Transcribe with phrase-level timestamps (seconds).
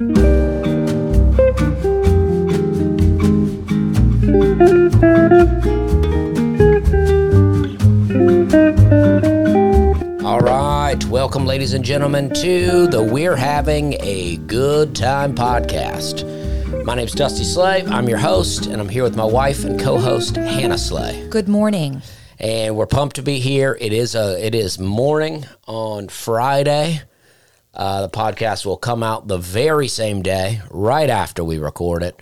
[0.00, 0.04] All
[10.38, 16.24] right, welcome, ladies and gentlemen, to the We're Having a Good Time podcast.
[16.84, 17.82] My name's Dusty Slay.
[17.86, 21.26] I'm your host, and I'm here with my wife and co-host Hannah Slay.
[21.28, 22.02] Good morning.
[22.38, 23.76] And we're pumped to be here.
[23.80, 27.02] It is a it is morning on Friday.
[27.78, 32.20] Uh, the podcast will come out the very same day, right after we record it.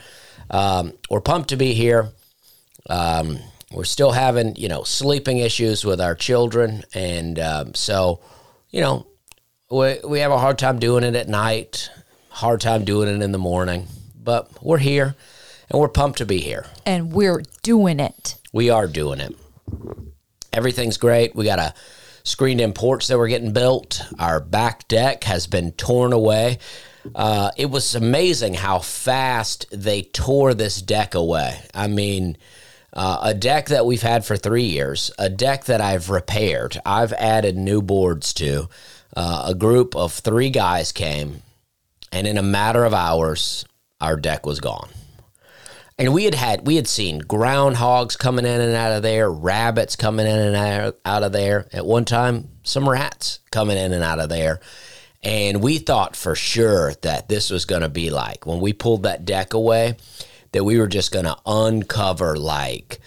[0.50, 2.10] Um, we're pumped to be here.
[2.90, 3.38] Um,
[3.72, 8.20] we're still having, you know, sleeping issues with our children, and um, so,
[8.70, 9.06] you know,
[9.70, 11.90] we we have a hard time doing it at night,
[12.28, 15.16] hard time doing it in the morning, but we're here,
[15.70, 16.66] and we're pumped to be here.
[16.84, 18.36] And we're doing it.
[18.52, 19.34] We are doing it.
[20.52, 21.34] Everything's great.
[21.34, 21.74] We got a
[22.26, 24.02] screened in porch that we're getting built.
[24.18, 26.58] Our back deck has been torn away.
[27.14, 31.60] Uh, it was amazing how fast they tore this deck away.
[31.72, 32.36] I mean,
[32.92, 37.12] uh, a deck that we've had for three years, a deck that I've repaired, I've
[37.12, 38.68] added new boards to.
[39.16, 41.42] Uh, a group of three guys came,
[42.10, 43.64] and in a matter of hours,
[44.00, 44.88] our deck was gone.
[45.98, 49.96] And we had had we had seen groundhogs coming in and out of there, rabbits
[49.96, 51.68] coming in and out, out of there.
[51.72, 54.60] At one time, some rats coming in and out of there.
[55.22, 59.04] And we thought for sure that this was going to be like when we pulled
[59.04, 59.96] that deck away,
[60.52, 63.00] that we were just going to uncover like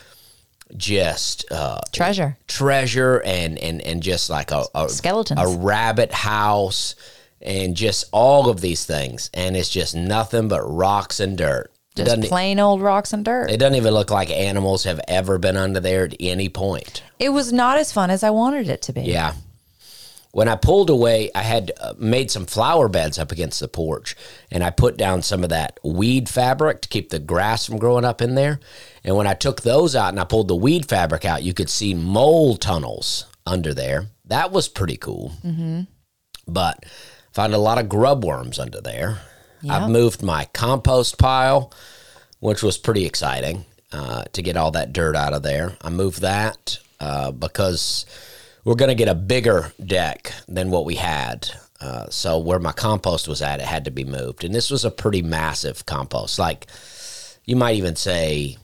[0.76, 2.38] just uh, Treasure.
[2.48, 5.40] treasure and and and just like a, a Skeletons.
[5.40, 6.96] a rabbit house,
[7.40, 9.30] and just all of these things.
[9.34, 11.72] And it's just nothing but rocks and dirt.
[12.06, 13.50] Just plain old rocks and dirt.
[13.52, 17.04] it doesn't even look like animals have ever been under there at any point.
[17.20, 19.02] It was not as fun as I wanted it to be.
[19.02, 19.34] Yeah.
[20.32, 24.16] When I pulled away, I had uh, made some flower beds up against the porch,
[24.52, 28.06] and I put down some of that weed fabric to keep the grass from growing
[28.06, 28.60] up in there.
[29.04, 31.70] And when I took those out and I pulled the weed fabric out, you could
[31.70, 34.06] see mole tunnels under there.
[34.26, 35.34] That was pretty cool.
[35.44, 35.82] Mm-hmm.
[36.48, 36.86] But
[37.34, 39.22] found a lot of grub worms under there.
[39.62, 39.78] Yeah.
[39.84, 41.74] I've moved my compost pile,
[42.40, 45.78] which was pretty exciting uh, to get all that dirt out of there.
[45.82, 48.06] I moved that uh, because
[48.64, 51.50] we're going to get a bigger deck than what we had.
[51.82, 54.84] Uh, so where my compost was at, it had to be moved, and this was
[54.84, 56.38] a pretty massive compost.
[56.38, 56.68] Like
[57.46, 58.58] you might even say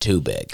[0.00, 0.50] too big.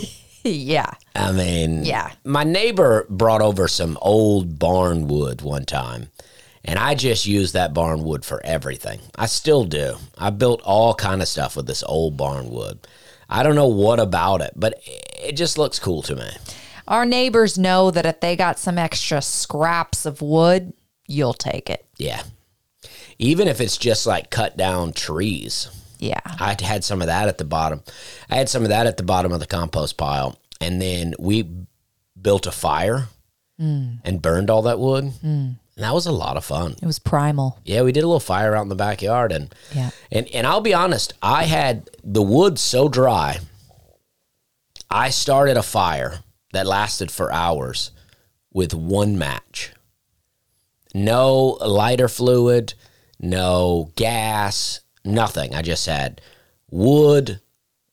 [0.44, 0.92] yeah.
[1.14, 2.12] I mean, Yeah.
[2.24, 6.10] My neighbor brought over some old barn wood one time,
[6.68, 9.00] and I just used that barn wood for everything.
[9.16, 9.96] I still do.
[10.18, 12.86] I built all kind of stuff with this old barn wood.
[13.26, 16.28] I don't know what about it, but it just looks cool to me.
[16.86, 20.74] Our neighbors know that if they got some extra scraps of wood,
[21.06, 21.86] you'll take it.
[21.96, 22.22] Yeah.
[23.18, 25.70] Even if it's just like cut down trees.
[25.98, 26.20] Yeah.
[26.24, 27.82] I had some of that at the bottom.
[28.28, 30.38] I had some of that at the bottom of the compost pile.
[30.60, 31.48] And then we
[32.20, 33.08] built a fire
[33.58, 34.00] mm.
[34.04, 35.12] and burned all that wood.
[35.24, 35.56] Mm.
[35.78, 36.74] And that was a lot of fun.
[36.82, 37.60] It was primal.
[37.64, 39.90] Yeah, we did a little fire out in the backyard and Yeah.
[40.10, 43.38] and and I'll be honest, I had the wood so dry.
[44.90, 46.18] I started a fire
[46.52, 47.92] that lasted for hours
[48.52, 49.72] with one match.
[50.94, 52.74] No lighter fluid,
[53.20, 55.54] no gas, nothing.
[55.54, 56.20] I just had
[56.72, 57.40] wood,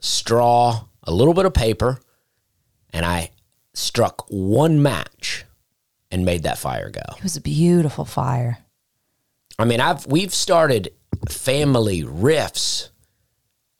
[0.02, 2.00] straw, a little bit of paper,
[2.92, 3.30] and I
[3.76, 5.46] struck one match
[6.16, 7.02] and made that fire go.
[7.18, 8.60] It was a beautiful fire.
[9.60, 10.94] I mean, I've we've started
[11.30, 12.90] family rifts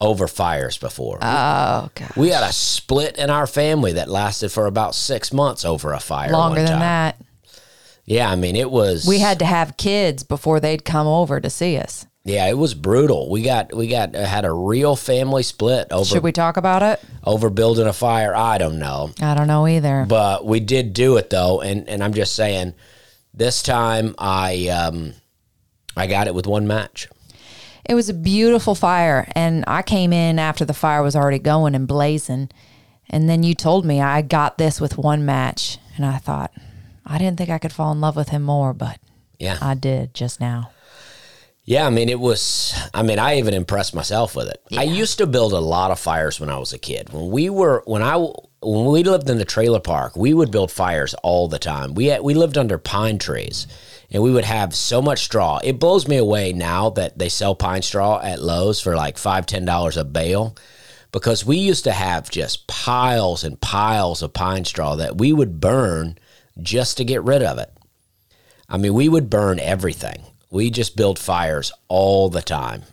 [0.00, 1.18] over fires before.
[1.22, 2.12] Oh, God.
[2.16, 6.00] we had a split in our family that lasted for about six months over a
[6.00, 6.30] fire.
[6.30, 7.16] Longer than that.
[8.04, 9.06] Yeah, I mean, it was.
[9.06, 12.06] We had to have kids before they'd come over to see us.
[12.26, 13.30] Yeah, it was brutal.
[13.30, 16.82] We got we got uh, had a real family split over Should we talk about
[16.82, 17.00] it?
[17.22, 18.34] over building a fire.
[18.34, 20.04] I don't know, I don't know either.
[20.08, 22.74] but we did do it though, and and I'm just saying,
[23.32, 25.14] this time I um
[25.96, 27.08] I got it with one match.
[27.88, 31.76] It was a beautiful fire, and I came in after the fire was already going
[31.76, 32.50] and blazing.
[33.08, 36.50] And then you told me I got this with one match, and I thought
[37.06, 38.98] I didn't think I could fall in love with him more, but
[39.38, 39.58] Yeah.
[39.62, 40.70] I did just now.
[41.68, 44.62] Yeah, I mean, it was, I mean, I even impressed myself with it.
[44.78, 47.12] I used to build a lot of fires when I was a kid.
[47.12, 50.70] When we were, when I, when we lived in the trailer park, we would build
[50.70, 51.94] fires all the time.
[51.94, 53.66] We had, we lived under pine trees
[54.12, 55.58] and we would have so much straw.
[55.64, 59.44] It blows me away now that they sell pine straw at Lowe's for like five,
[59.44, 60.54] ten dollars a bale
[61.10, 65.60] because we used to have just piles and piles of pine straw that we would
[65.60, 66.16] burn
[66.62, 67.72] just to get rid of it.
[68.68, 72.84] I mean, we would burn everything We just build fires all the time.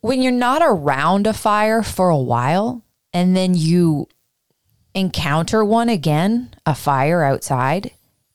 [0.00, 4.06] when you're not around a fire for a while and then you
[4.94, 7.92] encounter one again, a fire outside,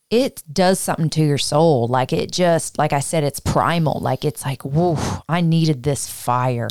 [0.09, 1.87] it does something to your soul.
[1.87, 3.99] Like it just, like I said, it's primal.
[3.99, 4.97] Like it's like, whoa,
[5.29, 6.69] I needed this fire.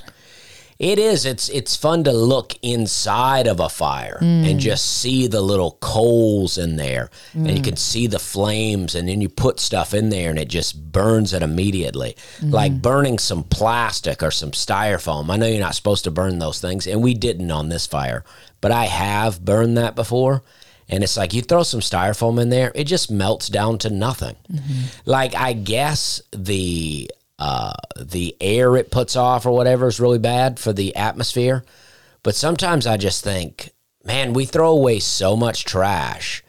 [0.79, 1.25] It is.
[1.25, 4.59] It's it's fun to look inside of a fire and mm.
[4.59, 7.65] just see the little coals in there, and you mm.
[7.65, 11.33] can see the flames, and then you put stuff in there, and it just burns
[11.33, 12.81] it immediately, like mm-hmm.
[12.81, 15.31] burning some plastic or some styrofoam.
[15.31, 18.25] I know you're not supposed to burn those things, and we didn't on this fire,
[18.61, 20.43] but I have burned that before.
[20.87, 24.37] And it's like you throw some styrofoam in there, it just melts down to nothing.
[24.53, 24.83] Mm-hmm.
[25.07, 30.59] Like I guess the uh, the air it puts off or whatever is really bad
[30.59, 31.65] for the atmosphere.
[32.23, 33.71] But sometimes I just think,
[34.05, 36.43] man, we throw away so much trash.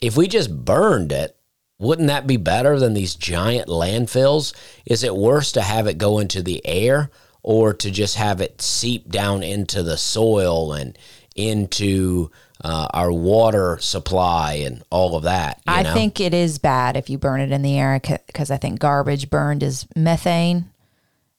[0.00, 1.36] If we just burned it,
[1.78, 4.52] wouldn't that be better than these giant landfills?
[4.84, 7.10] Is it worse to have it go into the air
[7.42, 10.98] or to just have it seep down into the soil and
[11.36, 12.30] into
[12.64, 15.60] uh, our water supply and all of that?
[15.66, 15.94] you I know?
[15.94, 19.30] think it is bad if you burn it in the air because I think garbage
[19.30, 20.70] burned is methane.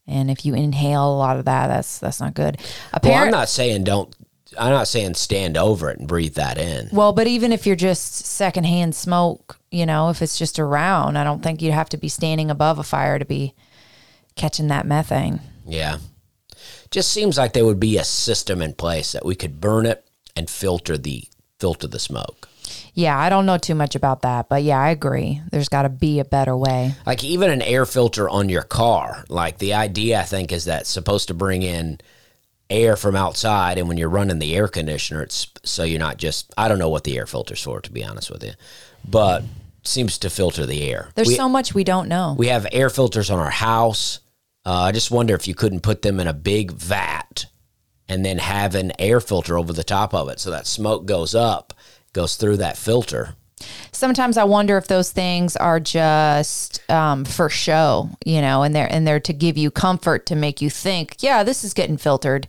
[0.07, 2.57] And if you inhale a lot of that, that's that's not good.
[2.57, 4.13] Well, Apparently, I'm not saying don't.
[4.57, 6.89] I'm not saying stand over it and breathe that in.
[6.91, 11.23] Well, but even if you're just secondhand smoke, you know, if it's just around, I
[11.23, 13.53] don't think you'd have to be standing above a fire to be
[14.35, 15.41] catching that methane.
[15.67, 15.99] Yeah.
[16.89, 20.03] Just seems like there would be a system in place that we could burn it
[20.35, 21.23] and filter the
[21.59, 22.47] filter the smoke.
[22.93, 25.41] Yeah, I don't know too much about that, but yeah, I agree.
[25.51, 26.93] There's got to be a better way.
[27.05, 29.25] Like even an air filter on your car.
[29.29, 31.99] Like the idea I think is that it's supposed to bring in
[32.69, 36.53] air from outside and when you're running the air conditioner it's so you're not just
[36.55, 38.51] I don't know what the air filter's for to be honest with you.
[39.07, 39.43] But
[39.83, 41.09] seems to filter the air.
[41.15, 42.35] There's We- so much we don't know.
[42.37, 44.19] We have air filters on our house.
[44.65, 47.45] Uh, I just wonder if you couldn't put them in a big vat
[48.09, 51.35] and then have an air filter over the top of it so that smoke goes
[51.35, 51.73] up,
[52.11, 53.35] goes through that filter.
[53.91, 58.91] Sometimes I wonder if those things are just um, for show, you know, and they're
[58.91, 62.47] and they're to give you comfort to make you think, yeah, this is getting filtered,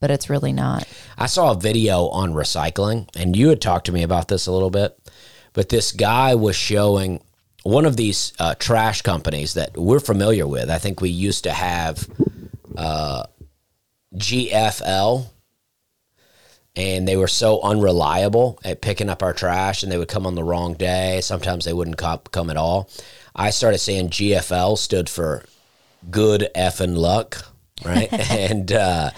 [0.00, 0.88] but it's really not.
[1.18, 4.52] I saw a video on recycling, and you had talked to me about this a
[4.52, 4.98] little bit,
[5.52, 7.22] but this guy was showing
[7.62, 10.70] one of these uh, trash companies that we're familiar with.
[10.70, 12.08] I think we used to have
[12.76, 13.24] uh,
[14.14, 15.26] GFL,
[16.74, 20.34] and they were so unreliable at picking up our trash, and they would come on
[20.34, 21.20] the wrong day.
[21.22, 22.90] Sometimes they wouldn't come at all.
[23.34, 25.44] I started saying GFL stood for
[26.10, 27.44] good effing luck,
[27.84, 28.12] right?
[28.30, 29.10] and uh,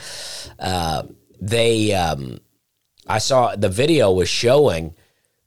[0.58, 1.02] uh,
[1.40, 2.40] they, um,
[3.06, 4.94] I saw the video was showing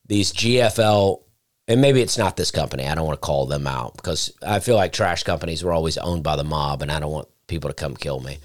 [0.06, 1.22] these GFL,
[1.68, 2.86] and maybe it's not this company.
[2.86, 5.98] I don't want to call them out because I feel like trash companies were always
[5.98, 8.40] owned by the mob, and I don't want people to come kill me.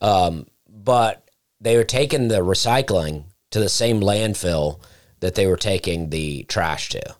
[0.00, 1.28] Um, but
[1.60, 4.80] they were taking the recycling to the same landfill
[5.20, 7.16] that they were taking the trash to.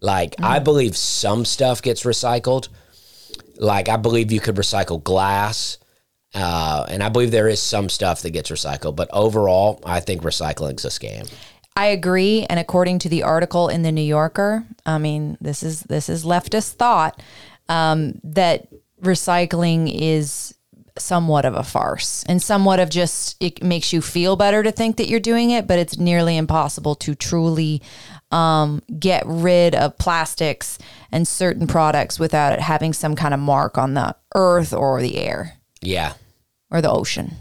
[0.00, 2.68] Like, I believe some stuff gets recycled.
[3.56, 5.78] Like, I believe you could recycle glass.
[6.34, 8.96] Uh, and I believe there is some stuff that gets recycled.
[8.96, 11.30] But overall, I think recycling's a scam.
[11.76, 15.82] I agree, and according to the article in the New Yorker, I mean, this is
[15.82, 17.22] this is leftist thought
[17.68, 18.68] um, that
[19.00, 20.54] recycling is
[21.00, 24.96] somewhat of a farce and somewhat of just it makes you feel better to think
[24.96, 27.82] that you're doing it, but it's nearly impossible to truly
[28.30, 30.78] um, get rid of plastics
[31.10, 35.16] and certain products without it having some kind of mark on the earth or the
[35.16, 36.12] air Yeah.
[36.70, 37.32] or the ocean.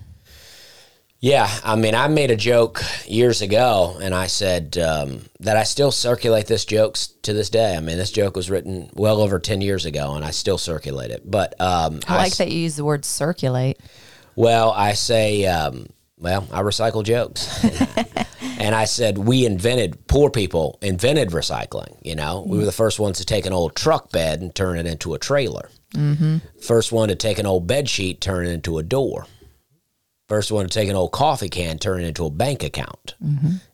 [1.21, 5.63] Yeah, I mean, I made a joke years ago, and I said um, that I
[5.63, 7.75] still circulate this joke to this day.
[7.75, 11.11] I mean, this joke was written well over ten years ago, and I still circulate
[11.11, 11.29] it.
[11.29, 13.79] But um, I like s- that you use the word circulate.
[14.38, 17.65] Well, I say, um, well, I recycle jokes,
[18.57, 21.97] and I said we invented poor people invented recycling.
[22.01, 24.77] You know, we were the first ones to take an old truck bed and turn
[24.79, 25.69] it into a trailer.
[25.95, 26.38] Mm-hmm.
[26.61, 29.25] First one to take an old bed sheet, turn it into a door.
[30.29, 33.15] First one to take an old coffee can, turn it into a bank account.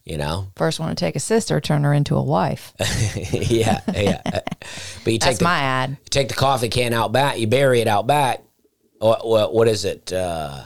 [0.06, 2.74] You know, First one to take a sister, turn her into a wife.
[3.34, 4.22] yeah, yeah.
[4.24, 5.98] But you take That's the, my ad.
[6.10, 8.42] take the coffee can out back, you bury it out back.
[9.00, 10.14] What, what, what is it?
[10.14, 10.64] Uh,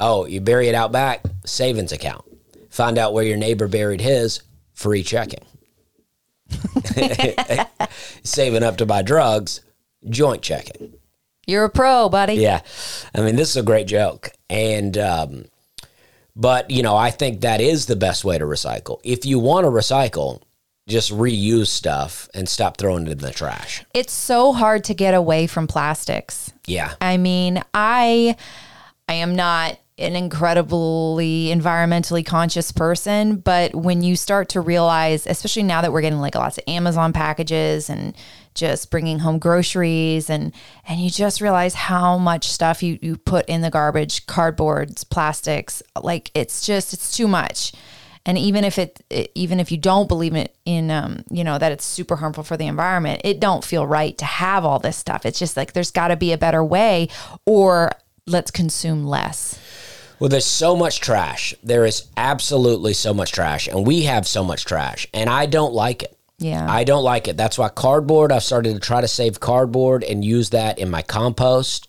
[0.00, 2.24] oh, you bury it out back, savings account.
[2.70, 5.44] Find out where your neighbor buried his, free checking.
[8.22, 9.60] Saving up to buy drugs,
[10.08, 10.94] joint checking.
[11.46, 12.34] You're a pro, buddy.
[12.34, 12.62] Yeah.
[13.14, 14.30] I mean, this is a great joke.
[14.48, 15.44] And, um,
[16.34, 19.00] but, you know, I think that is the best way to recycle.
[19.02, 20.42] If you want to recycle,
[20.88, 23.84] just reuse stuff and stop throwing it in the trash.
[23.92, 26.52] It's so hard to get away from plastics.
[26.66, 26.94] Yeah.
[27.00, 28.36] I mean, I
[29.08, 35.62] I am not an incredibly environmentally conscious person, but when you start to realize, especially
[35.62, 38.14] now that we're getting like lots of Amazon packages and
[38.52, 40.52] just bringing home groceries and
[40.86, 45.82] and you just realize how much stuff you you put in the garbage, cardboards, plastics,
[46.02, 47.72] like it's just it's too much.
[48.26, 51.56] And even if it, it even if you don't believe it in um, you know
[51.56, 54.96] that it's super harmful for the environment, it don't feel right to have all this
[54.96, 55.24] stuff.
[55.24, 57.08] It's just like there's got to be a better way
[57.46, 57.92] or
[58.26, 59.58] let's consume less.
[60.18, 61.54] Well, there's so much trash.
[61.62, 65.74] There is absolutely so much trash, and we have so much trash, and I don't
[65.74, 66.16] like it.
[66.38, 66.66] Yeah.
[66.68, 67.36] I don't like it.
[67.36, 71.02] That's why cardboard, I've started to try to save cardboard and use that in my
[71.02, 71.88] compost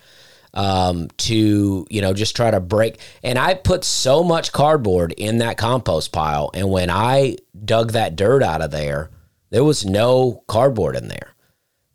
[0.53, 3.00] um, to, you know, just try to break.
[3.24, 6.50] And I put so much cardboard in that compost pile.
[6.53, 9.10] And when I dug that dirt out of there,
[9.50, 11.34] there was no cardboard in there.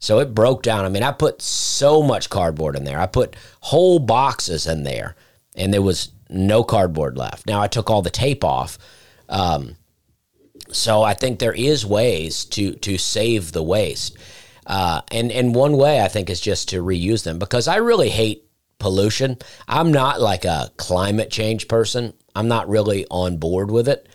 [0.02, 0.84] So it broke down.
[0.84, 2.98] I mean, I put so much cardboard in there.
[2.98, 5.14] I put whole boxes in there,
[5.54, 7.46] and there was no cardboard left.
[7.46, 8.78] Now I took all the tape off.
[9.28, 9.76] Um,
[10.72, 14.16] so I think there is ways to to save the waste,
[14.66, 18.10] uh, and and one way I think is just to reuse them because I really
[18.10, 18.44] hate
[18.80, 19.38] pollution.
[19.68, 22.12] I'm not like a climate change person.
[22.34, 24.08] I'm not really on board with it,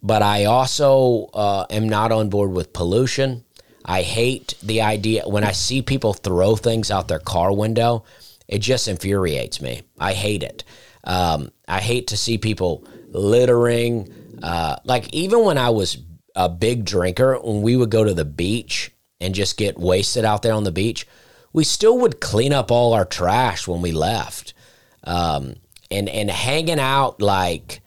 [0.00, 3.42] but I also uh, am not on board with pollution.
[3.84, 8.04] I hate the idea when I see people throw things out their car window.
[8.48, 9.82] It just infuriates me.
[9.98, 10.64] I hate it.
[11.04, 14.12] Um, I hate to see people littering.
[14.42, 15.98] Uh, like even when I was
[16.34, 20.42] a big drinker, when we would go to the beach and just get wasted out
[20.42, 21.06] there on the beach,
[21.52, 24.54] we still would clean up all our trash when we left.
[25.04, 25.56] Um,
[25.90, 27.80] and and hanging out like,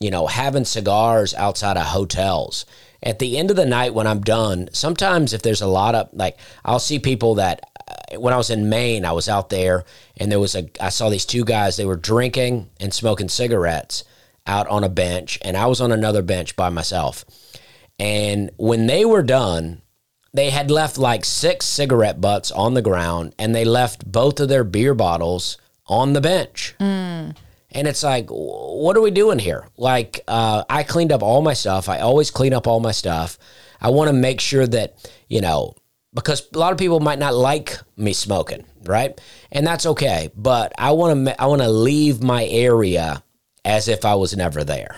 [0.00, 2.66] you know, having cigars outside of hotels.
[3.02, 6.10] At the end of the night when I'm done, sometimes if there's a lot of
[6.12, 9.84] like, I'll see people that uh, when I was in Maine, I was out there
[10.16, 11.76] and there was a I saw these two guys.
[11.76, 14.04] They were drinking and smoking cigarettes
[14.46, 17.24] out on a bench, and I was on another bench by myself.
[17.98, 19.82] And when they were done,
[20.32, 24.48] they had left like six cigarette butts on the ground, and they left both of
[24.48, 26.74] their beer bottles on the bench.
[27.72, 29.68] And it's like, what are we doing here?
[29.76, 31.88] Like, uh, I cleaned up all my stuff.
[31.88, 33.38] I always clean up all my stuff.
[33.80, 35.74] I want to make sure that, you know,
[36.12, 39.20] because a lot of people might not like me smoking, right?
[39.52, 40.30] And that's okay.
[40.34, 43.22] But I want to, I want to leave my area
[43.64, 44.96] as if I was never there.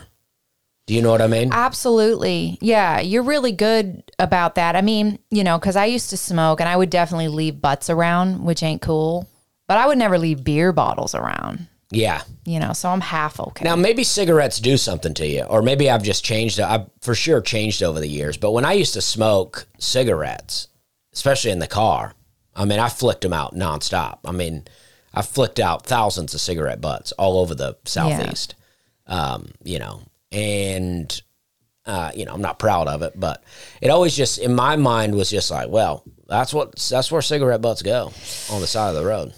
[0.87, 1.52] Do you know what I mean?
[1.52, 2.59] Absolutely.
[2.61, 4.75] Yeah, you're really good about that.
[4.75, 7.88] I mean, you know, because I used to smoke and I would definitely leave butts
[7.88, 9.29] around, which ain't cool.
[9.69, 12.23] But I would never leave beer bottles around, yeah.
[12.45, 13.65] you know, so I'm half okay.
[13.65, 16.59] Now maybe cigarettes do something to you, or maybe I've just changed.
[16.59, 18.37] I've for sure changed over the years.
[18.37, 20.69] But when I used to smoke cigarettes,
[21.13, 22.15] especially in the car,
[22.57, 24.19] I mean, I flicked them out nonstop.
[24.25, 24.65] I mean,
[25.15, 28.55] I flicked out thousands of cigarette butts all over the southeast.
[29.07, 31.23] Um, you know, and
[31.85, 33.43] uh, you know, I'm not proud of it, but
[33.81, 37.61] it always just in my mind was just like, well, that's what that's where cigarette
[37.61, 38.13] butts go
[38.51, 39.35] on the side of the road.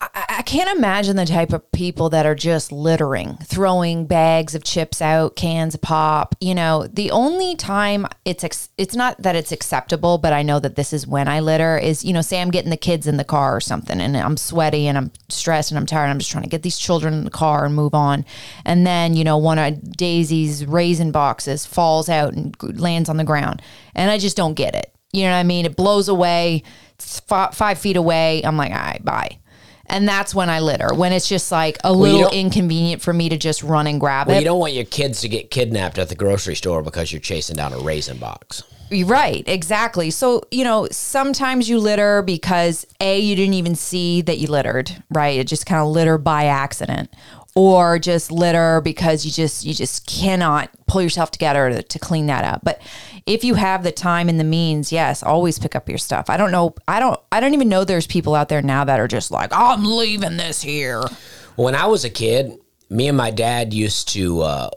[0.00, 4.62] I, I can't imagine the type of people that are just littering, throwing bags of
[4.62, 6.36] chips out, cans of pop.
[6.40, 10.60] You know, the only time it's ex- it's not that it's acceptable, but I know
[10.60, 13.16] that this is when I litter is you know, say I'm getting the kids in
[13.16, 16.04] the car or something, and I'm sweaty and I'm stressed and I'm tired.
[16.04, 18.24] And I'm just trying to get these children in the car and move on,
[18.64, 23.24] and then you know, one of Daisy's raisin boxes falls out and lands on the
[23.24, 23.62] ground,
[23.96, 24.94] and I just don't get it.
[25.12, 25.66] You know what I mean?
[25.66, 28.42] It blows away, it's fi- five feet away.
[28.44, 29.38] I'm like, all right, bye.
[29.88, 33.28] And that's when I litter, when it's just like a you little inconvenient for me
[33.30, 34.40] to just run and grab Well, it.
[34.40, 37.56] you don't want your kids to get kidnapped at the grocery store because you're chasing
[37.56, 38.62] down a raisin box.
[39.04, 40.10] Right, exactly.
[40.10, 44.90] So, you know, sometimes you litter because A, you didn't even see that you littered,
[45.10, 45.38] right?
[45.38, 47.10] It just kind of litter by accident.
[47.54, 52.26] Or just litter because you just you just cannot pull yourself together to, to clean
[52.26, 52.60] that up.
[52.62, 52.80] But
[53.28, 56.30] if you have the time and the means, yes, always pick up your stuff.
[56.30, 58.98] I don't know I don't I don't even know there's people out there now that
[58.98, 61.02] are just like, I'm leaving this here.
[61.56, 62.58] When I was a kid,
[62.88, 64.70] me and my dad used to, uh,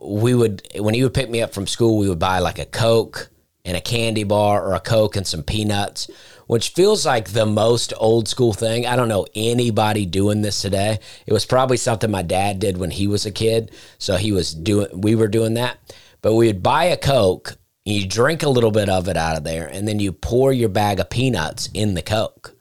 [0.00, 2.64] we would, when he would pick me up from school, we would buy like a
[2.64, 3.30] Coke
[3.64, 6.10] and a candy bar or a Coke and some peanuts,
[6.48, 8.84] which feels like the most old school thing.
[8.84, 10.98] I don't know anybody doing this today.
[11.26, 13.70] It was probably something my dad did when he was a kid.
[13.98, 15.78] So he was doing, we were doing that.
[16.20, 19.44] But we would buy a Coke, you drink a little bit of it out of
[19.44, 22.56] there, and then you pour your bag of peanuts in the Coke.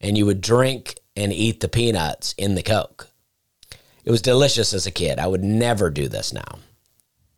[0.00, 3.08] And you would drink and eat the peanuts in the Coke.
[4.04, 5.18] It was delicious as a kid.
[5.18, 6.58] I would never do this now.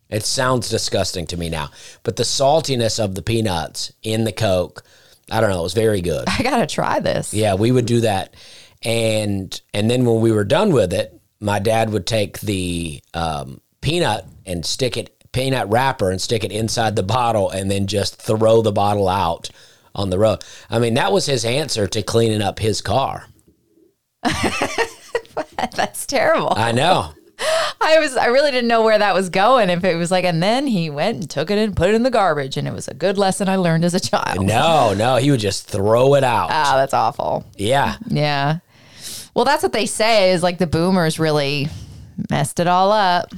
[0.09, 1.71] It sounds disgusting to me now,
[2.03, 4.83] but the saltiness of the peanuts in the Coke,
[5.31, 6.25] I don't know, it was very good.
[6.27, 7.33] I gotta try this.
[7.33, 8.35] Yeah, we would do that,
[8.83, 13.61] and and then when we were done with it, my dad would take the um,
[13.81, 18.15] peanut and stick it peanut wrapper and stick it inside the bottle, and then just
[18.21, 19.49] throw the bottle out
[19.93, 20.43] on the road.
[20.69, 23.27] I mean, that was his answer to cleaning up his car.
[25.75, 26.53] That's terrible.
[26.55, 27.11] I know.
[27.81, 29.69] I was I really didn't know where that was going.
[29.69, 32.03] If it was like, and then he went and took it and put it in
[32.03, 34.45] the garbage, and it was a good lesson I learned as a child.
[34.45, 36.49] No, no, he would just throw it out.
[36.51, 37.45] Ah, that's awful.
[37.57, 37.97] yeah.
[38.07, 38.59] Yeah.
[39.33, 41.67] Well, that's what they say is like the boomers really
[42.29, 43.33] messed it all up.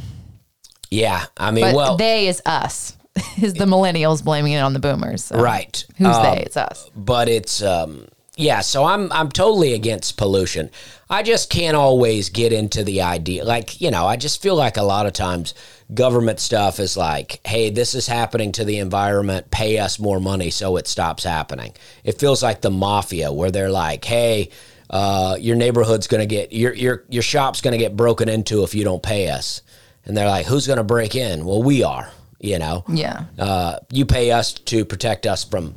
[0.89, 1.25] Yeah.
[1.37, 2.95] I mean, But well, they is us.
[3.41, 5.23] Is the millennials blaming it on the boomers?
[5.25, 5.83] So right.
[5.97, 6.43] Who's Um, they?
[6.43, 6.89] It's us.
[6.95, 8.07] but it's um
[8.39, 10.69] yeah so i'm i'm totally against pollution
[11.09, 14.77] i just can't always get into the idea like you know i just feel like
[14.77, 15.55] a lot of times
[15.95, 20.51] government stuff is like hey this is happening to the environment pay us more money
[20.51, 24.49] so it stops happening it feels like the mafia where they're like hey
[24.91, 28.63] uh, your neighborhood's going to get your your your shop's going to get broken into
[28.63, 29.63] if you don't pay us
[30.07, 31.45] and they're like who's going to break in?
[31.45, 32.83] Well we are you know?
[32.87, 33.25] Yeah.
[33.39, 35.75] uh, you pay us to protect us from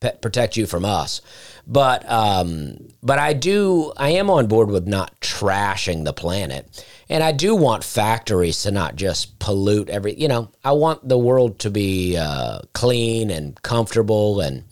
[0.00, 1.20] p- protect you from us.
[1.66, 6.84] But um, but I do I am on board with not trashing the planet.
[7.10, 11.18] And I do want factories to not just pollute every you know I want the
[11.18, 14.40] world to be uh, clean and comfortable.
[14.40, 14.64] And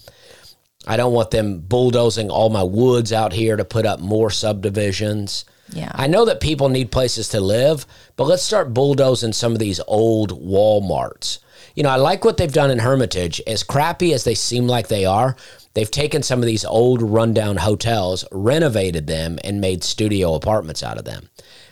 [0.87, 5.45] I don't want them bulldozing all my woods out here to put up more subdivisions.
[5.71, 5.91] Yeah.
[5.95, 9.81] I know that people need places to live, but let's start bulldozing some of these
[9.87, 11.39] old Walmarts.
[11.75, 13.41] You know, I like what they've done in Hermitage.
[13.47, 15.37] As crappy as they seem like they are,
[15.75, 20.99] they've taken some of these old rundown hotels, renovated them, and made studio apartments out
[20.99, 21.29] of them.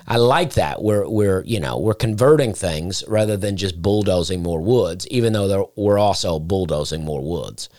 [0.07, 0.83] I like that.
[0.83, 5.73] We're we're you know we're converting things rather than just bulldozing more woods, even though
[5.77, 7.71] we're also bulldozing more woods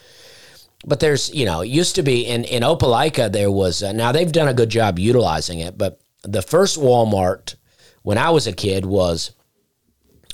[0.86, 4.12] but there's you know it used to be in in Opelika there was uh, now
[4.12, 7.56] they've done a good job utilizing it but the first Walmart
[8.04, 9.32] when I was a kid was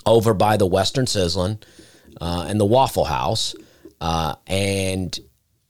[0.06, 1.62] over by the Western Sizzlin
[2.20, 3.56] uh, and the Waffle House
[4.00, 5.18] uh, and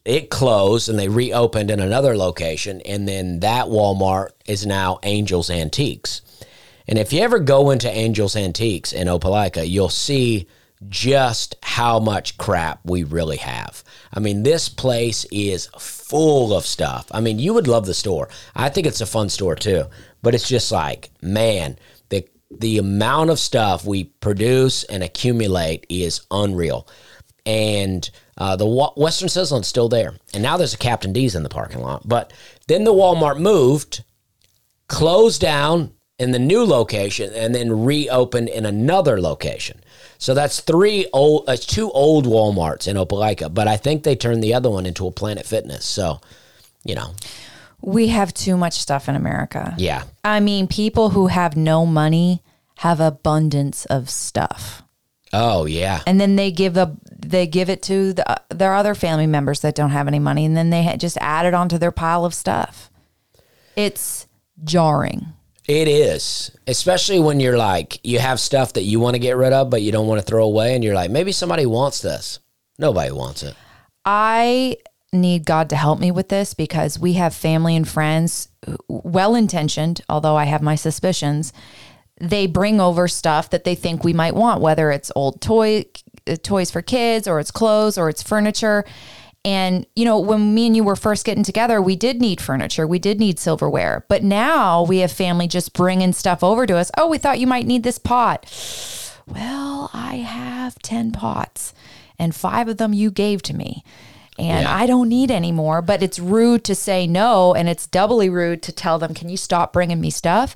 [0.05, 5.49] it closed and they reopened in another location and then that Walmart is now Angels
[5.49, 6.21] Antiques
[6.88, 10.47] and if you ever go into Angels Antiques in Opelika you'll see
[10.89, 13.84] just how much crap we really have.
[14.13, 17.07] I mean, this place is full of stuff.
[17.12, 18.29] I mean, you would love the store.
[18.55, 19.86] I think it's a fun store too,
[20.21, 21.77] but it's just like, man,
[22.10, 26.88] the the amount of stuff we produce and accumulate is unreal.
[27.45, 28.07] And
[28.38, 31.49] uh, the Wa- Western Sizzlin's still there, and now there's a Captain D's in the
[31.49, 32.07] parking lot.
[32.07, 32.34] But
[32.67, 34.03] then the Walmart moved,
[34.88, 39.81] closed down in the new location, and then reopened in another location.
[40.19, 44.43] So that's three old, uh, two old WalMarts in Opelika, but I think they turned
[44.43, 45.84] the other one into a Planet Fitness.
[45.84, 46.21] So,
[46.84, 47.15] you know,
[47.82, 49.74] We have too much stuff in America.
[49.78, 52.41] yeah, I mean, people who have no money
[52.78, 54.84] have abundance of stuff.
[55.34, 59.28] oh yeah, and then they give a they give it to the, their other family
[59.28, 61.91] members that don't have any money and then they ha- just add it onto their
[61.91, 62.89] pile of stuff
[63.76, 64.28] it's
[64.63, 65.28] jarring
[65.67, 66.52] it is.
[66.67, 69.82] Especially when you're like you have stuff that you want to get rid of, but
[69.82, 72.39] you don't want to throw away, and you're like, maybe somebody wants this.
[72.78, 73.56] Nobody wants it.
[74.04, 74.76] i
[75.13, 78.47] need god to help me with this because we have family and friends
[78.88, 81.54] well intentioned although i have my suspicions.
[82.19, 85.86] They bring over stuff that they think we might want whether it's old toy
[86.28, 88.86] uh, toys for kids or it's clothes or it's furniture.
[89.43, 92.86] And you know when me and you were first getting together we did need furniture.
[92.86, 94.06] We did need silverware.
[94.08, 96.91] But now we have family just bringing stuff over to us.
[96.97, 98.45] Oh we thought you might need this pot.
[99.26, 101.74] Well i have 10 pots
[102.19, 103.84] and five of them you gave to me
[104.41, 104.75] and Yeah.
[104.75, 105.82] I don't need any more.
[105.82, 109.38] But it's rude to say no, and it's doubly rude to tell them, "Can you
[109.38, 110.56] stop bringing me stuff?"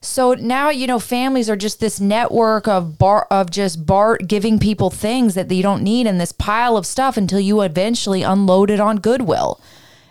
[0.00, 4.58] So now you know families are just this network of bar of just bar giving
[4.58, 8.70] people things that you don't need in this pile of stuff until you eventually unload
[8.70, 9.60] it on Goodwill,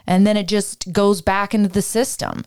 [0.05, 2.43] and then it just goes back into the system,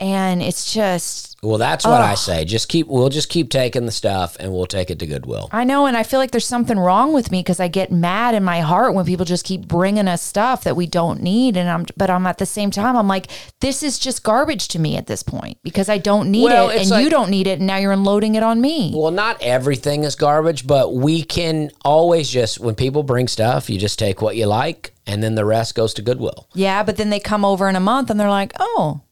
[0.00, 2.44] and it's just Well, that's what I say.
[2.44, 2.86] Just keep.
[2.86, 5.48] We'll just keep taking the stuff, and we'll take it to Goodwill.
[5.52, 8.34] I know, and I feel like there's something wrong with me because I get mad
[8.34, 11.68] in my heart when people just keep bringing us stuff that we don't need, and
[11.68, 11.86] I'm.
[11.96, 13.28] But I'm at the same time, I'm like,
[13.60, 16.90] this is just garbage to me at this point because I don't need Well, it,
[16.90, 18.92] and you don't need it, and now you're unloading it on me.
[18.94, 23.78] Well, not everything is garbage, but we can always just when people bring stuff, you
[23.78, 26.48] just take what you like, and then the rest goes to Goodwill.
[26.54, 29.02] yeah, but then they come over in a month and they're like, oh,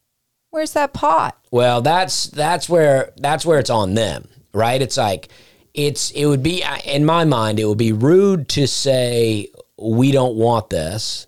[0.56, 1.38] where's that pot?
[1.50, 4.80] Well, that's that's where that's where it's on them, right?
[4.80, 5.28] It's like
[5.74, 10.34] it's it would be in my mind it would be rude to say we don't
[10.36, 11.26] want this,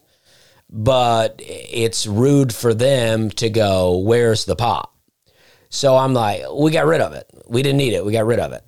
[0.70, 4.90] but it's rude for them to go, "Where's the pot?"
[5.68, 7.28] So I'm like, we got rid of it.
[7.46, 8.06] We didn't need it.
[8.06, 8.64] We got rid of it.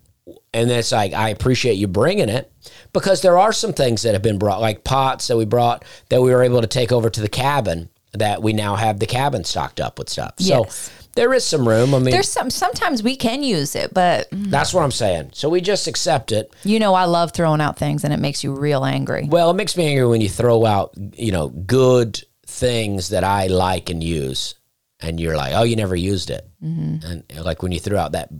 [0.52, 2.52] And it's like, I appreciate you bringing it
[2.92, 6.20] because there are some things that have been brought, like pots that we brought that
[6.20, 9.44] we were able to take over to the cabin that we now have the cabin
[9.44, 10.34] stocked up with stuff.
[10.38, 10.74] Yes.
[10.74, 11.94] So there is some room.
[11.94, 15.30] I mean, There's some sometimes we can use it, but that's what I'm saying.
[15.34, 16.54] So we just accept it.
[16.64, 19.26] you know I love throwing out things and it makes you real angry.
[19.28, 23.46] Well, it makes me angry when you throw out, you know, good things that I
[23.46, 24.54] like and use,
[25.00, 27.04] and you're like, oh, you never used it, mm-hmm.
[27.06, 28.30] and like when you threw out that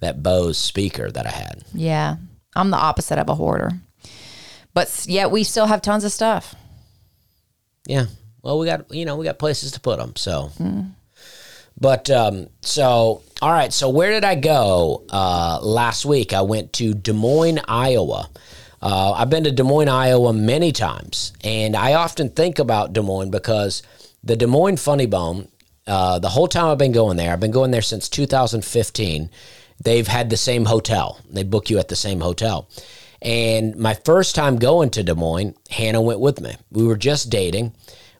[0.00, 1.64] that Bose speaker that I had.
[1.72, 2.16] Yeah.
[2.54, 3.72] I'm the opposite of a hoarder.
[4.72, 6.54] But yet we still have tons of stuff.
[7.86, 8.06] Yeah.
[8.46, 10.14] Well, we got you know we got places to put them.
[10.14, 10.52] So,
[11.80, 13.72] but um, so all right.
[13.72, 16.32] So where did I go uh, last week?
[16.32, 18.30] I went to Des Moines, Iowa.
[18.80, 23.02] Uh, I've been to Des Moines, Iowa many times, and I often think about Des
[23.02, 23.82] Moines because
[24.22, 25.48] the Des Moines Funny Bone.
[25.88, 29.30] Uh, the whole time I've been going there, I've been going there since 2015.
[29.82, 31.20] They've had the same hotel.
[31.30, 32.68] They book you at the same hotel.
[33.22, 36.56] And my first time going to Des Moines, Hannah went with me.
[36.72, 37.72] We were just dating.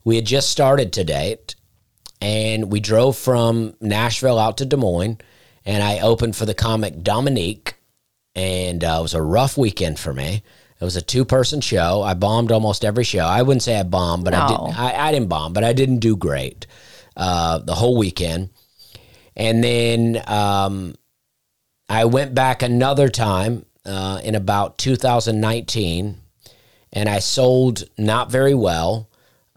[0.06, 1.56] We had just started to date,
[2.20, 5.18] and we drove from Nashville out to Des Moines.
[5.64, 7.74] And I opened for the comic Dominique,
[8.36, 10.44] and uh, it was a rough weekend for me.
[10.80, 12.02] It was a two-person show.
[12.02, 13.24] I bombed almost every show.
[13.24, 14.78] I wouldn't say I bombed, but I didn't.
[14.78, 16.68] I, I didn't bomb, but I didn't do great
[17.16, 18.50] uh, the whole weekend.
[19.34, 20.94] And then um,
[21.88, 26.20] I went back another time uh, in about 2019,
[26.92, 29.05] and I sold not very well,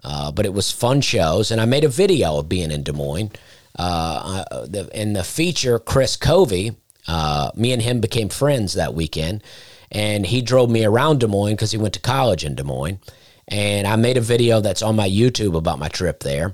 [0.04, 1.52] uh, but it was fun shows.
[1.52, 3.32] And I made a video of being in Des Moines.
[3.78, 6.76] Uh, uh, the, in the feature, Chris Covey,
[7.08, 9.44] uh, me and him became friends that weekend,
[9.92, 13.00] and he drove me around Des Moines because he went to college in Des Moines.
[13.48, 16.54] And I made a video that's on my YouTube about my trip there.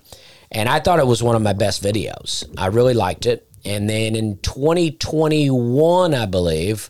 [0.51, 2.47] And I thought it was one of my best videos.
[2.57, 3.49] I really liked it.
[3.65, 6.89] And then in 2021, I believe,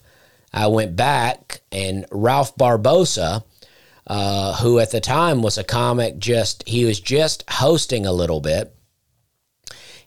[0.53, 3.43] I went back and Ralph Barbosa,
[4.07, 8.39] uh, who at the time was a comic, just he was just hosting a little
[8.39, 8.75] bit.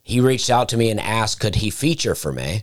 [0.02, 2.62] He reached out to me and asked, could he feature for me?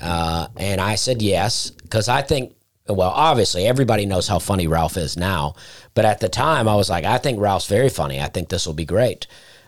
[0.00, 2.54] Uh, and I said yes, because I think,
[2.88, 5.54] well, obviously everybody knows how funny Ralph is now.
[5.94, 8.20] But at the time, I was like, I think Ralph's very funny.
[8.20, 9.26] I think this will be great.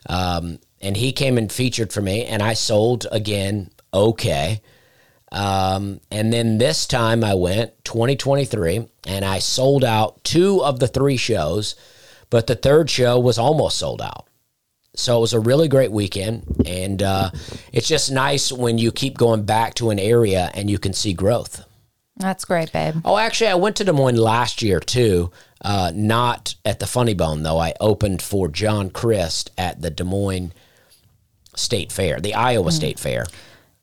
[0.09, 4.61] Um, and he came and featured for me, and I sold again okay.
[5.33, 10.87] Um, and then this time I went 2023 and I sold out two of the
[10.87, 11.75] three shows,
[12.29, 14.29] but the third show was almost sold out.
[14.95, 16.45] So it was a really great weekend.
[16.67, 17.31] And uh,
[17.73, 21.15] it's just nice when you keep going back to an area and you can see
[21.15, 21.65] growth.
[22.19, 22.97] That's great, babe.
[23.07, 25.31] Oh, actually, I went to Des Moines last year too.
[25.65, 27.59] Uh, not at the Funny Bone though.
[27.59, 30.53] I opened for John Crist at the Des Moines
[31.57, 33.25] State Fair, the Iowa State Fair.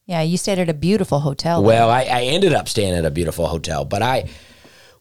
[0.10, 1.62] Yeah, you stayed at a beautiful hotel.
[1.62, 4.28] Well, I, I ended up staying at a beautiful hotel, but I,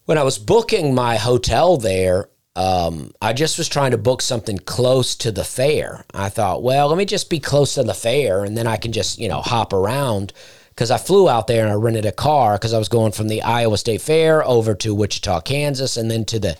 [0.05, 4.59] when I was booking my hotel there, um, I just was trying to book something
[4.59, 6.05] close to the fair.
[6.13, 8.91] I thought, well, let me just be close to the fair, and then I can
[8.91, 10.31] just you know hop around.
[10.69, 13.29] Because I flew out there and I rented a car because I was going from
[13.29, 16.55] the Iowa State Fair over to Wichita, Kansas, and then to the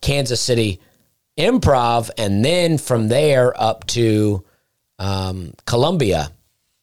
[0.00, 0.80] Kansas City
[1.36, 4.44] Improv, and then from there up to
[5.00, 6.30] um, Columbia,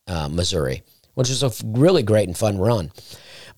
[0.07, 0.83] uh, Missouri,
[1.15, 2.91] which was a really great and fun run.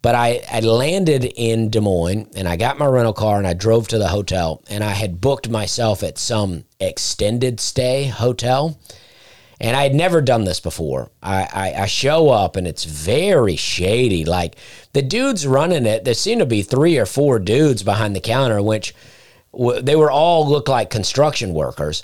[0.01, 3.53] But I, I landed in Des Moines and I got my rental car and I
[3.53, 8.79] drove to the hotel and I had booked myself at some extended stay hotel.
[9.59, 11.09] And I had never done this before.
[11.23, 14.23] I, I, I show up and it's very shady.
[14.23, 14.55] Like
[14.93, 18.61] the dudes running it, there seemed to be three or four dudes behind the counter,
[18.61, 18.93] which
[19.51, 22.03] w- they were all look like construction workers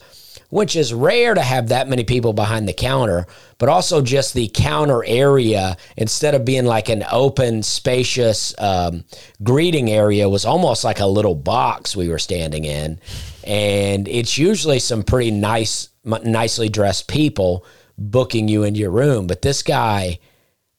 [0.54, 3.26] which is rare to have that many people behind the counter,
[3.58, 9.04] but also just the counter area, instead of being like an open, spacious um,
[9.42, 13.00] greeting area, was almost like a little box we were standing in.
[13.44, 17.66] And it's usually some pretty nice, nicely dressed people
[17.98, 19.26] booking you into your room.
[19.26, 20.20] But this guy,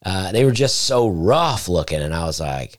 [0.06, 2.00] uh, they were just so rough looking.
[2.00, 2.78] And I was like,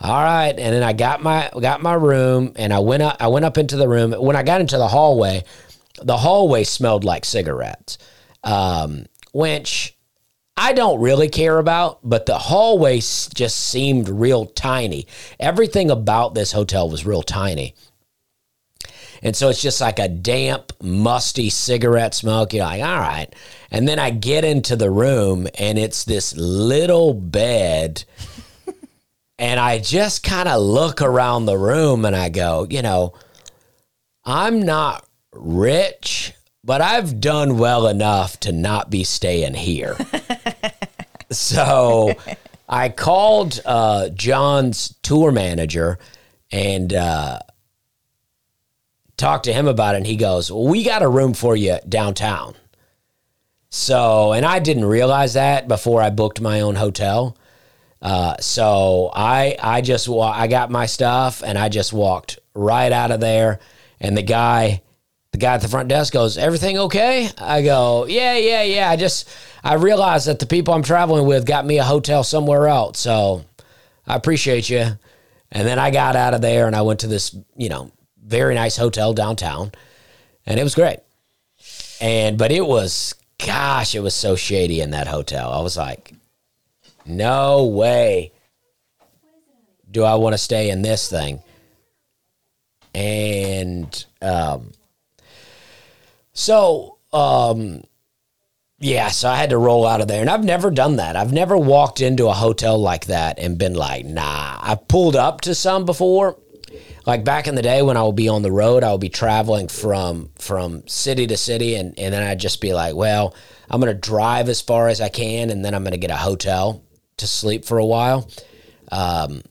[0.00, 0.48] all right.
[0.48, 3.58] And then I got my got my room and I went up I went up
[3.58, 4.10] into the room.
[4.10, 5.44] When I got into the hallway,
[6.00, 7.98] the hallway smelled like cigarettes,
[8.44, 9.96] um, which
[10.56, 15.06] I don't really care about, but the hallway just seemed real tiny.
[15.40, 17.74] Everything about this hotel was real tiny.
[19.24, 22.52] And so it's just like a damp, musty cigarette smoke.
[22.52, 23.28] You're like, all right.
[23.70, 28.04] And then I get into the room and it's this little bed
[29.42, 33.14] And I just kind of look around the room and I go, you know,
[34.24, 39.96] I'm not rich, but I've done well enough to not be staying here.
[41.30, 42.12] so
[42.68, 45.98] I called uh, John's tour manager
[46.50, 47.40] and uh,
[49.16, 49.98] talked to him about it.
[49.98, 52.54] And he goes, well, We got a room for you downtown.
[53.70, 57.38] So, and I didn't realize that before I booked my own hotel.
[58.02, 62.92] Uh, so I I just wa- I got my stuff and I just walked right
[62.92, 63.60] out of there.
[64.00, 64.82] And the guy,
[65.32, 68.96] the guy at the front desk goes, "Everything okay?" I go, "Yeah, yeah, yeah." I
[68.96, 69.28] just
[69.64, 73.00] I realized that the people I'm traveling with got me a hotel somewhere else.
[73.00, 73.44] So
[74.06, 74.98] I appreciate you.
[75.50, 77.90] And then I got out of there and I went to this you know
[78.24, 79.72] very nice hotel downtown,
[80.46, 81.00] and it was great.
[82.00, 85.50] And but it was gosh, it was so shady in that hotel.
[85.50, 86.12] I was like,
[87.04, 88.32] no way
[89.90, 91.42] do I want to stay in this thing.
[92.94, 94.72] And um,
[96.32, 97.82] so, um,
[98.78, 100.20] yeah, so I had to roll out of there.
[100.20, 101.14] And I've never done that.
[101.14, 104.58] I've never walked into a hotel like that and been like, nah.
[104.60, 106.38] I pulled up to some before.
[107.06, 109.08] Like back in the day when I would be on the road, I would be
[109.08, 113.34] traveling from from city to city and, and then I'd just be like, well,
[113.68, 116.82] I'm gonna drive as far as I can and then I'm gonna get a hotel
[117.16, 118.30] to sleep for a while.
[118.90, 119.42] Um,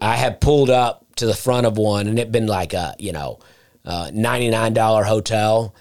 [0.00, 3.12] I had pulled up to the front of one and it been like a, you
[3.12, 3.38] know,
[3.84, 5.74] uh, $99 hotel.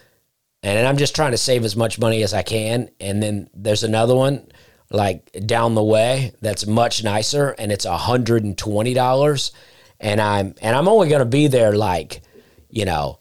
[0.61, 2.89] And I'm just trying to save as much money as I can.
[2.99, 4.47] And then there's another one
[4.89, 9.51] like down the way that's much nicer and it's $120
[9.99, 12.21] and I'm and I'm only going to be there like,
[12.69, 13.19] you know,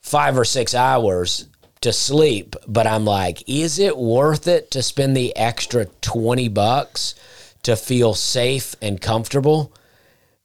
[0.00, 1.48] 5 or 6 hours
[1.82, 7.14] to sleep, but I'm like, is it worth it to spend the extra 20 bucks
[7.62, 9.72] to feel safe and comfortable?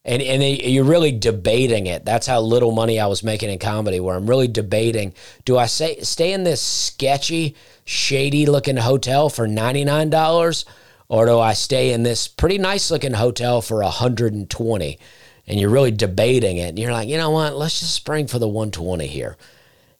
[0.04, 2.04] And, and you're really debating it.
[2.04, 5.12] That's how little money I was making in comedy, where I'm really debating
[5.44, 10.64] do I say, stay in this sketchy, shady looking hotel for $99
[11.08, 14.98] or do I stay in this pretty nice looking hotel for 120
[15.46, 16.68] And you're really debating it.
[16.68, 17.56] And you're like, you know what?
[17.56, 19.36] Let's just spring for the 120 here.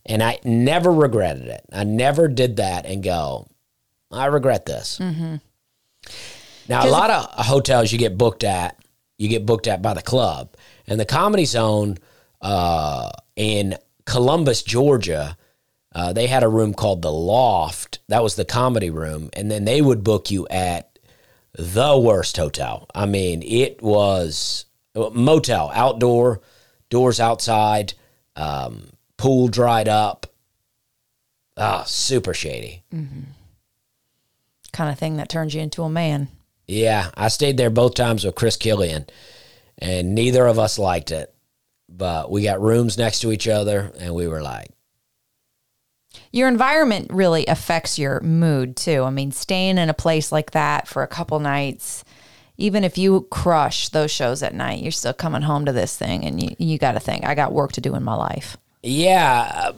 [0.06, 1.64] And I never regretted it.
[1.72, 3.48] I never did that and go,
[4.10, 4.98] I regret this.
[5.00, 5.36] Mm-hmm.
[6.68, 8.77] Now, a lot of hotels you get booked at,
[9.18, 10.54] you get booked at by the club.
[10.86, 11.98] And the Comedy Zone
[12.40, 15.36] uh, in Columbus, Georgia,
[15.94, 17.98] uh, they had a room called the Loft.
[18.08, 19.30] That was the comedy room.
[19.32, 20.98] And then they would book you at
[21.52, 22.86] the worst hotel.
[22.94, 26.40] I mean, it was motel, outdoor,
[26.88, 27.94] doors outside.
[28.36, 30.26] Um, pool dried up.
[31.56, 32.84] Ah, super shady.
[32.94, 33.22] Mm-hmm.
[34.72, 36.28] Kind of thing that turns you into a man.
[36.68, 39.06] Yeah, I stayed there both times with Chris Killian,
[39.78, 41.34] and neither of us liked it.
[41.88, 44.70] But we got rooms next to each other, and we were like,
[46.30, 49.02] your environment really affects your mood too.
[49.02, 52.04] I mean, staying in a place like that for a couple nights,
[52.58, 56.24] even if you crush those shows at night, you're still coming home to this thing
[56.24, 58.56] and you, you got to think, I got work to do in my life.
[58.82, 59.72] Yeah,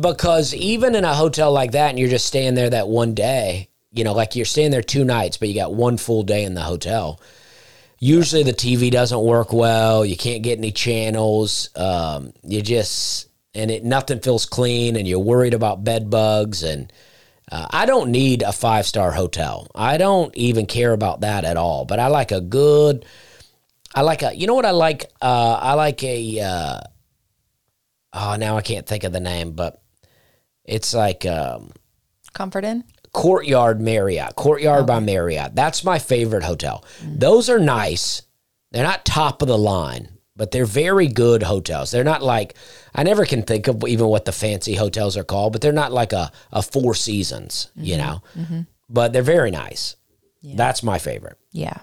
[0.00, 3.68] because even in a hotel like that, and you're just staying there that one day,
[3.90, 6.54] you know, like you're staying there two nights, but you got one full day in
[6.54, 7.20] the hotel.
[8.00, 10.04] Usually the TV doesn't work well.
[10.04, 11.70] You can't get any channels.
[11.74, 16.62] Um, you just and it nothing feels clean, and you're worried about bed bugs.
[16.62, 16.92] And
[17.50, 19.68] uh, I don't need a five star hotel.
[19.74, 21.84] I don't even care about that at all.
[21.84, 23.04] But I like a good.
[23.94, 24.34] I like a.
[24.36, 25.10] You know what I like?
[25.20, 26.40] Uh, I like a.
[26.40, 26.80] Uh,
[28.12, 29.82] oh, now I can't think of the name, but
[30.64, 31.72] it's like um,
[32.32, 32.84] Comfort Inn.
[33.12, 35.54] Courtyard Marriott, Courtyard by Marriott.
[35.54, 36.84] That's my favorite hotel.
[37.00, 37.18] Mm-hmm.
[37.18, 38.22] Those are nice.
[38.70, 41.90] They're not top of the line, but they're very good hotels.
[41.90, 42.54] They're not like
[42.94, 45.92] I never can think of even what the fancy hotels are called, but they're not
[45.92, 47.84] like a, a Four Seasons, mm-hmm.
[47.84, 48.22] you know.
[48.36, 48.60] Mm-hmm.
[48.88, 49.96] But they're very nice.
[50.40, 50.54] Yeah.
[50.56, 51.38] That's my favorite.
[51.52, 51.78] Yeah.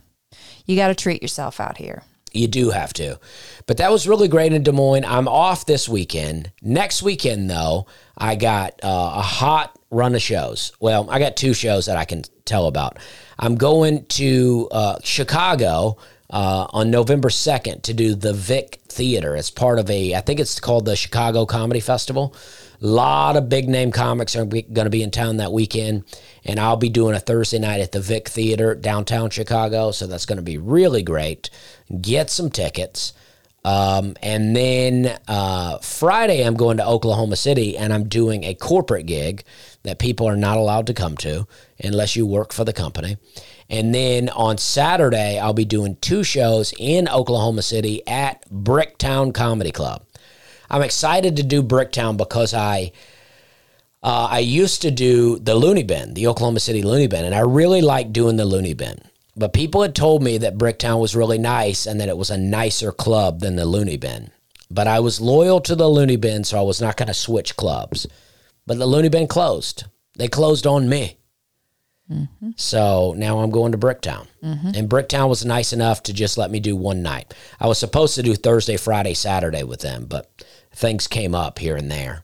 [0.65, 2.03] You got to treat yourself out here.
[2.33, 3.19] You do have to.
[3.65, 5.05] But that was really great in Des Moines.
[5.05, 6.51] I'm off this weekend.
[6.61, 10.73] Next weekend, though, I got uh, a hot run of shows.
[10.79, 12.97] Well, I got two shows that I can tell about.
[13.39, 15.97] I'm going to uh, Chicago
[16.29, 20.39] uh, on November 2nd to do the Vic Theater It's part of a, I think
[20.39, 22.36] it's called the Chicago Comedy Festival.
[22.81, 26.03] A lot of big name comics are going to be in town that weekend,
[26.43, 29.91] and I'll be doing a Thursday night at the Vic Theater downtown Chicago.
[29.91, 31.49] So that's going to be really great.
[32.01, 33.13] Get some tickets.
[33.65, 39.08] Um, and then uh, Friday, I'm going to Oklahoma City and I'm doing a corporate
[39.08, 39.43] gig
[39.82, 41.47] that people are not allowed to come to
[41.84, 43.17] unless you work for the company.
[43.67, 49.71] And then on Saturday, I'll be doing two shows in Oklahoma City at Bricktown Comedy
[49.71, 50.06] Club.
[50.69, 52.91] I'm excited to do Bricktown because I
[54.04, 57.39] uh, I used to do the Looney Bin, the Oklahoma City Looney Bin, and I
[57.39, 58.99] really like doing the Looney Bin.
[59.36, 62.38] But people had told me that Bricktown was really nice and that it was a
[62.38, 64.32] nicer club than the Looney Bin.
[64.71, 67.56] But I was loyal to the Looney Bin, so I was not going to switch
[67.56, 68.08] clubs.
[68.65, 69.86] But the Looney Bin closed.
[70.17, 71.17] They closed on me.
[72.10, 72.52] Mm-hmm.
[72.56, 74.28] So now I'm going to Bricktown.
[74.43, 74.71] Mm-hmm.
[74.76, 77.34] And Bricktown was nice enough to just let me do one night.
[77.60, 81.76] I was supposed to do Thursday, Friday, Saturday with them, but things came up here
[81.76, 82.24] and there.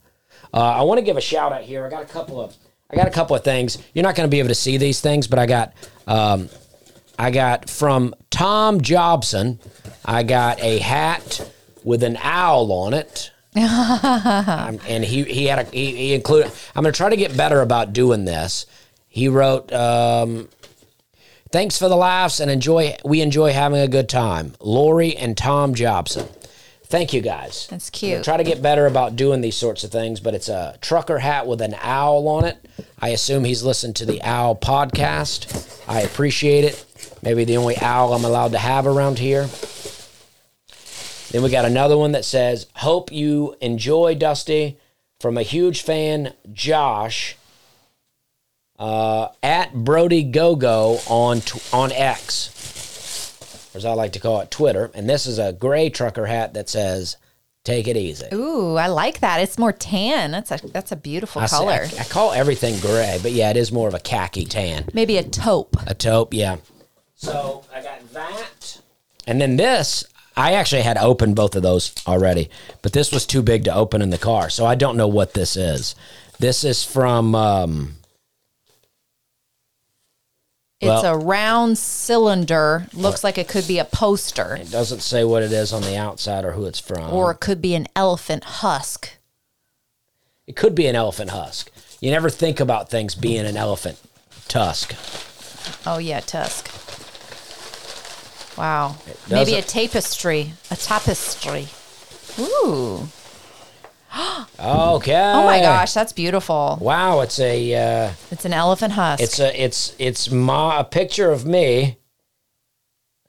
[0.54, 1.86] Uh, I want to give a shout out here.
[1.86, 2.56] I got a couple of
[2.92, 3.78] I got a couple of things.
[3.94, 5.74] You're not going to be able to see these things, but I got
[6.08, 6.50] um,
[7.18, 9.60] I got from Tom Jobson.
[10.06, 11.52] I got a hat
[11.84, 13.32] with an owl on it.
[13.56, 16.52] and he he had a he, he included.
[16.74, 18.66] I'm going to try to get better about doing this.
[19.10, 20.48] He wrote, um,
[21.52, 22.96] "Thanks for the laughs and enjoy.
[23.04, 26.30] We enjoy having a good time." Lori and Tom Jobson.
[26.86, 27.68] Thank you guys.
[27.70, 28.24] That's cute.
[28.26, 31.48] Try to get better about doing these sorts of things, but it's a trucker hat
[31.48, 32.58] with an owl on it.
[33.00, 35.82] I assume he's listened to the Owl podcast.
[35.88, 36.86] I appreciate it.
[37.22, 39.48] Maybe the only owl I'm allowed to have around here.
[41.32, 44.78] Then we got another one that says, Hope you enjoy Dusty
[45.20, 47.38] from a huge fan, Josh,
[48.80, 52.52] uh, at Brody Gogo on, on X
[53.74, 54.92] or as I like to call it, Twitter.
[54.94, 57.18] And this is a gray trucker hat that says,
[57.64, 58.26] Take it easy.
[58.34, 59.40] Ooh, I like that.
[59.40, 60.32] It's more tan.
[60.32, 61.86] That's a that's a beautiful I, color.
[61.86, 64.86] Say, I, I, call everything gray, but yeah, it is more of a khaki tan.
[64.96, 65.78] Maybe a taupe.
[65.86, 66.58] A taupe, yeah.
[67.22, 68.82] So I got that.
[69.28, 70.04] And then this,
[70.36, 72.50] I actually had opened both of those already,
[72.82, 74.50] but this was too big to open in the car.
[74.50, 75.94] So I don't know what this is.
[76.40, 77.98] This is from um,
[80.80, 82.88] it's well, a round cylinder.
[82.92, 84.56] Looks like it could be a poster.
[84.56, 87.14] It doesn't say what it is on the outside or who it's from.
[87.14, 89.12] Or it could be an elephant husk.
[90.48, 91.70] It could be an elephant husk.
[92.00, 94.00] You never think about things being an elephant
[94.48, 94.96] tusk.
[95.86, 96.81] Oh yeah, tusk.
[98.58, 98.98] Wow.
[99.30, 100.54] Maybe a tapestry.
[100.70, 101.68] A tapestry.
[102.40, 103.08] Ooh.
[104.60, 105.34] okay.
[105.34, 106.78] Oh my gosh, that's beautiful.
[106.82, 109.24] Wow, it's a uh, it's an elephant husk.
[109.24, 111.98] It's a it's it's my a picture of me,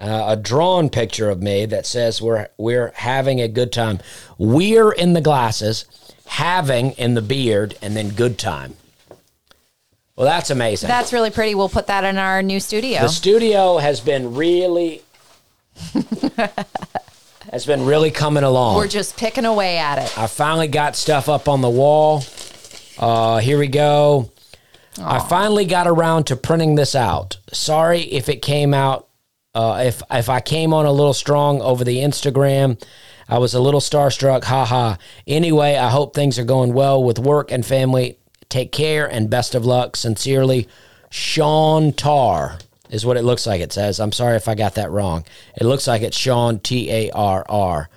[0.01, 4.01] uh, a drawn picture of me that says we're we're having a good time.
[4.39, 5.85] We're in the glasses,
[6.27, 8.75] having in the beard, and then good time.
[10.17, 10.89] Well, that's amazing.
[10.89, 11.55] That's really pretty.
[11.55, 13.03] We'll put that in our new studio.
[13.03, 15.03] The studio has been really
[17.53, 18.77] has been really coming along.
[18.77, 20.19] We're just picking away at it.
[20.19, 22.25] I finally got stuff up on the wall.
[22.99, 24.31] Uh, here we go.
[24.95, 25.05] Aww.
[25.05, 27.39] I finally got around to printing this out.
[27.53, 29.09] Sorry if it came out,
[29.55, 32.83] uh, if if I came on a little strong over the Instagram.
[33.29, 34.45] I was a little starstruck.
[34.45, 34.97] Haha.
[35.27, 38.19] Anyway, I hope things are going well with work and family.
[38.51, 39.97] Take care and best of luck.
[39.97, 40.69] Sincerely,
[41.09, 42.59] Sean Tarr
[42.93, 43.99] is what it looks like it says.
[43.99, 45.25] I'm sorry if I got that wrong.
[45.57, 47.89] It looks like it's Sean T A R R.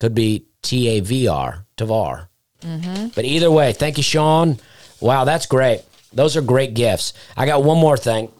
[0.00, 2.28] Could be T A V R, Tavar.
[2.62, 3.08] Mm-hmm.
[3.14, 4.58] But either way, thank you, Sean.
[5.00, 5.82] Wow, that's great.
[6.12, 7.12] Those are great gifts.
[7.36, 8.32] I got one more thing.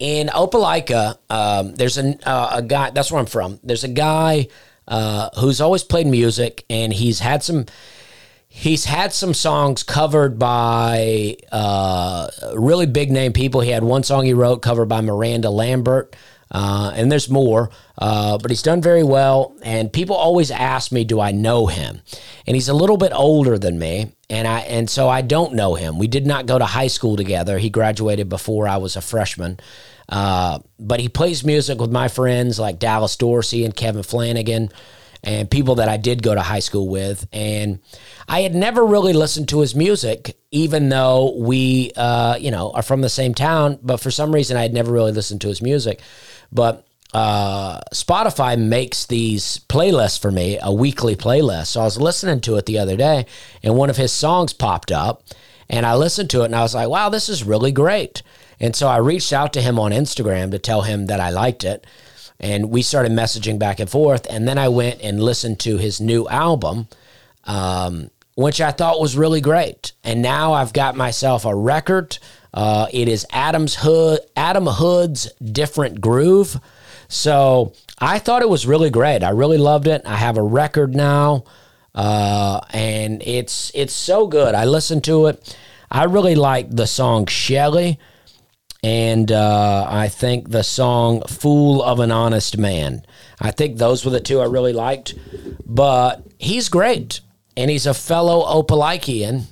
[0.00, 3.60] In Opelika, um, there's a, uh, a guy, that's where I'm from.
[3.62, 4.48] There's a guy
[4.88, 7.66] uh, who's always played music, and he's had some
[8.52, 13.60] He's had some songs covered by uh, really big name people.
[13.60, 16.16] He had one song he wrote covered by Miranda Lambert.
[16.50, 19.54] Uh, and there's more, uh, but he's done very well.
[19.62, 22.02] And people always ask me, "Do I know him?"
[22.44, 25.76] And he's a little bit older than me, and I and so I don't know
[25.76, 25.96] him.
[25.96, 27.58] We did not go to high school together.
[27.58, 29.60] He graduated before I was a freshman,
[30.08, 34.70] uh, but he plays music with my friends like Dallas Dorsey and Kevin Flanagan
[35.22, 37.26] and people that I did go to high school with.
[37.32, 37.80] And
[38.28, 42.82] I had never really listened to his music, even though we, uh, you know, are
[42.82, 43.78] from the same town.
[43.82, 46.00] But for some reason, I had never really listened to his music.
[46.50, 51.68] But uh, Spotify makes these playlists for me, a weekly playlist.
[51.68, 53.26] So I was listening to it the other day,
[53.62, 55.24] and one of his songs popped up.
[55.70, 58.22] And I listened to it and I was like, wow, this is really great.
[58.58, 61.62] And so I reached out to him on Instagram to tell him that I liked
[61.62, 61.86] it
[62.40, 64.26] and we started messaging back and forth.
[64.30, 66.88] And then I went and listened to his new album,
[67.44, 69.92] um, which I thought was really great.
[70.02, 72.18] And now I've got myself a record.
[72.52, 76.58] Uh, it is Adam's Hood, Adam Hood's Different Groove.
[77.08, 79.22] So I thought it was really great.
[79.22, 80.02] I really loved it.
[80.06, 81.44] I have a record now,
[81.94, 84.54] uh, and it's it's so good.
[84.54, 85.56] I listened to it.
[85.90, 87.98] I really like the song Shelly,
[88.82, 93.04] and uh, I think the song Fool of an Honest Man.
[93.40, 95.14] I think those were the two I really liked.
[95.66, 97.20] But he's great,
[97.56, 99.44] and he's a fellow Opalikian.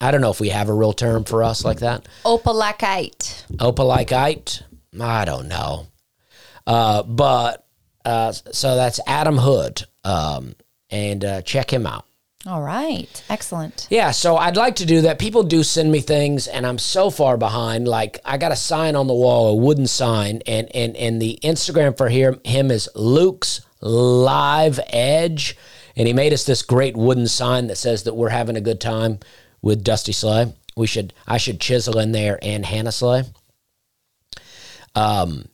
[0.00, 2.06] I don't know if we have a real term for us like that.
[2.24, 3.46] Opalakite.
[3.56, 4.62] Opalikite?
[5.00, 5.86] I don't know.
[6.66, 7.66] Uh, but
[8.04, 10.54] uh, so that's Adam Hood, um,
[10.90, 12.04] and uh, check him out.
[12.46, 13.24] All right.
[13.28, 13.88] Excellent.
[13.90, 15.18] Yeah, so I'd like to do that.
[15.18, 17.88] People do send me things, and I'm so far behind.
[17.88, 21.38] Like I got a sign on the wall, a wooden sign, and and and the
[21.42, 25.56] Instagram for him him is Luke's Live Edge,
[25.96, 28.80] and he made us this great wooden sign that says that we're having a good
[28.80, 29.18] time
[29.60, 30.54] with Dusty Slay.
[30.76, 33.24] We should I should chisel in there and Hannah Slay.
[34.94, 35.46] Um,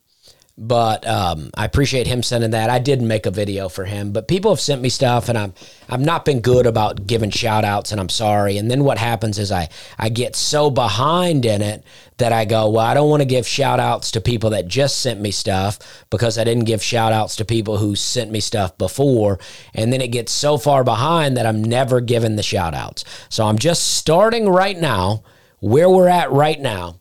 [0.59, 2.69] but um, I appreciate him sending that.
[2.69, 5.55] I did make a video for him, but people have sent me stuff, and I'm
[5.89, 8.59] I've not been good about giving shout outs, and I'm sorry.
[8.59, 11.85] And then what happens is I I get so behind in it
[12.19, 14.99] that I go, well, I don't want to give shout outs to people that just
[14.99, 15.79] sent me stuff
[16.11, 19.39] because I didn't give shout outs to people who sent me stuff before,
[19.73, 23.05] and then it gets so far behind that I'm never giving the shout outs.
[23.31, 25.23] So I'm just starting right now
[25.61, 26.99] where we're at right now.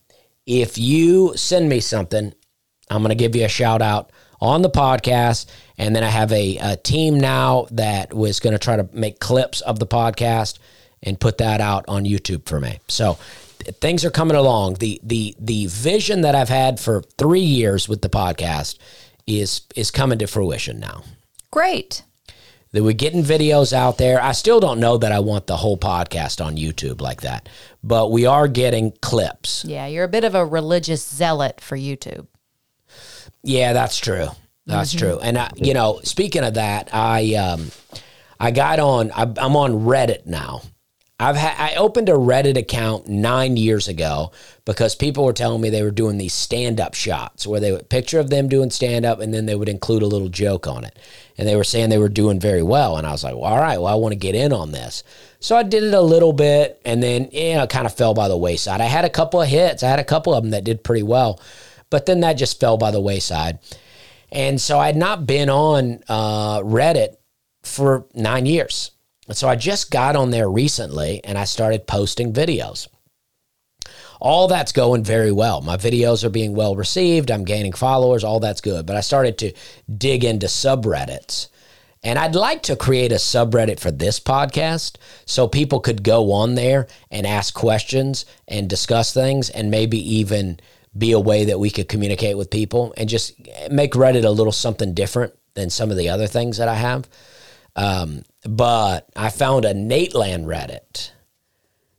[0.47, 2.33] If you send me something
[2.91, 5.45] I'm going to give you a shout out on the podcast.
[5.77, 9.19] And then I have a, a team now that was going to try to make
[9.19, 10.59] clips of the podcast
[11.03, 12.79] and put that out on YouTube for me.
[12.87, 13.17] So
[13.79, 14.75] things are coming along.
[14.75, 18.77] The the the vision that I've had for three years with the podcast
[19.27, 21.03] is is coming to fruition now.
[21.49, 22.03] Great.
[22.71, 24.21] That we're getting videos out there.
[24.21, 27.49] I still don't know that I want the whole podcast on YouTube like that,
[27.83, 29.65] but we are getting clips.
[29.65, 32.27] Yeah, you're a bit of a religious zealot for YouTube.
[33.43, 34.27] Yeah, that's true.
[34.65, 34.99] That's mm-hmm.
[34.99, 35.19] true.
[35.19, 37.71] And I, you know, speaking of that, I um,
[38.39, 39.11] I got on.
[39.11, 40.61] I, I'm on Reddit now.
[41.19, 44.31] I've had I opened a Reddit account nine years ago
[44.65, 47.89] because people were telling me they were doing these stand up shots where they would
[47.89, 50.83] picture of them doing stand up and then they would include a little joke on
[50.83, 50.97] it.
[51.37, 52.97] And they were saying they were doing very well.
[52.97, 55.03] And I was like, well, all right, well, I want to get in on this.
[55.39, 58.27] So I did it a little bit and then, you know, kind of fell by
[58.27, 58.81] the wayside.
[58.81, 59.83] I had a couple of hits.
[59.83, 61.39] I had a couple of them that did pretty well.
[61.91, 63.59] But then that just fell by the wayside.
[64.31, 67.17] And so I had not been on uh, Reddit
[67.61, 68.91] for nine years.
[69.27, 72.87] And so I just got on there recently and I started posting videos.
[74.19, 75.61] All that's going very well.
[75.61, 77.31] My videos are being well received.
[77.31, 78.23] I'm gaining followers.
[78.23, 78.85] All that's good.
[78.85, 79.53] But I started to
[79.95, 81.47] dig into subreddits.
[82.03, 86.55] And I'd like to create a subreddit for this podcast so people could go on
[86.55, 90.59] there and ask questions and discuss things and maybe even
[90.97, 93.33] be a way that we could communicate with people and just
[93.69, 97.07] make Reddit a little something different than some of the other things that I have.
[97.75, 101.11] Um, but I found a Nateland Reddit.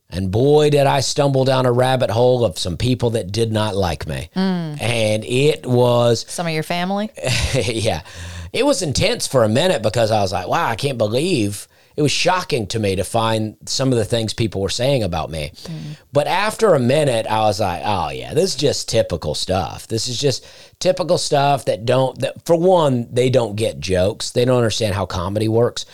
[0.09, 3.75] And boy, did I stumble down a rabbit hole of some people that did not
[3.75, 4.29] like me.
[4.35, 4.79] Mm.
[4.79, 6.25] And it was.
[6.29, 7.09] Some of your family?
[7.55, 8.03] yeah.
[8.51, 12.01] It was intense for a minute because I was like, wow, I can't believe it
[12.01, 15.51] was shocking to me to find some of the things people were saying about me.
[15.53, 15.97] Mm.
[16.11, 19.87] But after a minute, I was like, oh yeah, this is just typical stuff.
[19.87, 20.45] This is just
[20.79, 24.31] typical stuff that don't that for one, they don't get jokes.
[24.31, 25.85] They don't understand how comedy works.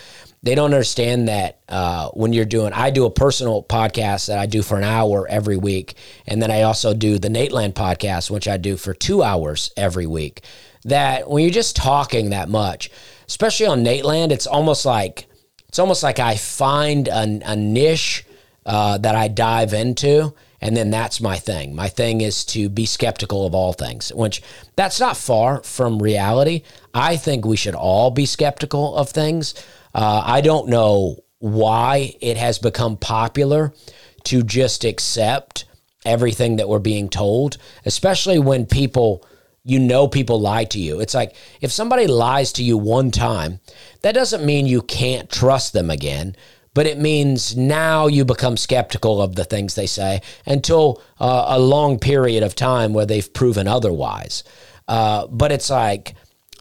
[0.42, 4.46] They don't understand that uh, when you're doing, I do a personal podcast that I
[4.46, 5.96] do for an hour every week.
[6.26, 10.06] And then I also do the Nateland podcast, which I do for two hours every
[10.06, 10.42] week.
[10.84, 12.90] That when you're just talking that much,
[13.28, 15.26] especially on Nateland, it's almost like
[15.70, 18.26] it's almost like I find a, a niche
[18.66, 21.76] uh, that I dive into, and then that's my thing.
[21.76, 24.42] My thing is to be skeptical of all things, which
[24.74, 26.62] that's not far from reality.
[26.92, 29.54] I think we should all be skeptical of things.
[29.94, 33.72] Uh, I don't know why it has become popular
[34.24, 35.66] to just accept
[36.04, 39.24] everything that we're being told, especially when people
[39.64, 41.00] you know people lie to you.
[41.00, 43.60] It's like if somebody lies to you one time,
[44.02, 46.34] that doesn't mean you can't trust them again,
[46.72, 51.58] but it means now you become skeptical of the things they say until uh, a
[51.58, 54.44] long period of time where they've proven otherwise.
[54.88, 56.14] Uh, but it's like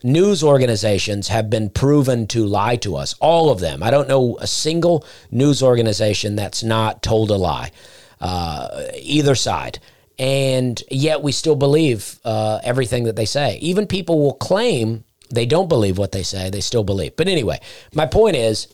[0.04, 3.82] news organizations have been proven to lie to us, all of them.
[3.82, 7.72] I don't know a single news organization that's not told a lie,
[8.20, 9.80] uh, either side
[10.20, 13.58] and yet we still believe uh, everything that they say.
[13.60, 17.16] Even people will claim they don't believe what they say, they still believe.
[17.16, 17.60] But anyway,
[17.94, 18.68] my point is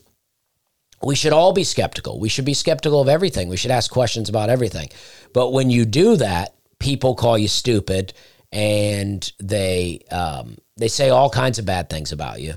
[1.03, 2.19] we should all be skeptical.
[2.19, 3.47] We should be skeptical of everything.
[3.47, 4.89] We should ask questions about everything.
[5.33, 8.13] But when you do that, people call you stupid
[8.51, 12.55] and they um, they say all kinds of bad things about you,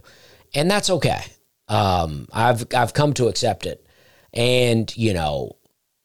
[0.54, 1.20] and that's okay.
[1.66, 3.84] Um, I've I've come to accept it,
[4.32, 5.56] and you know,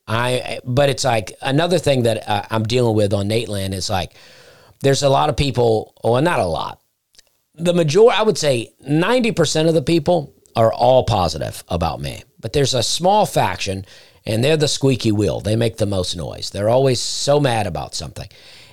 [0.08, 0.60] I.
[0.64, 4.16] But it's like another thing that uh, I'm dealing with on Nateland is like,
[4.82, 5.94] there's a lot of people.
[6.04, 6.82] Well, not a lot.
[7.56, 12.24] The majority, I would say, ninety percent of the people are all positive about me,
[12.40, 13.86] but there's a small faction,
[14.26, 15.40] and they're the squeaky wheel.
[15.40, 16.50] They make the most noise.
[16.50, 18.28] They're always so mad about something,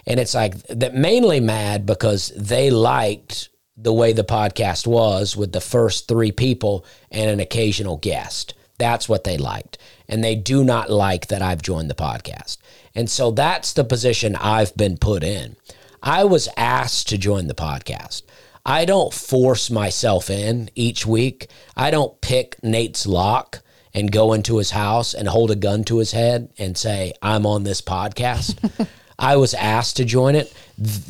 [0.07, 5.53] and it's like that mainly mad because they liked the way the podcast was with
[5.53, 8.55] the first three people and an occasional guest.
[8.79, 9.79] That's what they liked.
[10.11, 12.59] And they do not like that I've joined the podcast.
[12.95, 15.57] And so that's the position I've been put in.
[16.03, 18.23] I was asked to join the podcast.
[18.67, 21.49] I don't force myself in each week.
[21.77, 23.63] I don't pick Nate's lock
[23.95, 27.47] and go into his house and hold a gun to his head and say, I'm
[27.47, 28.89] on this podcast.
[29.19, 30.53] I was asked to join it.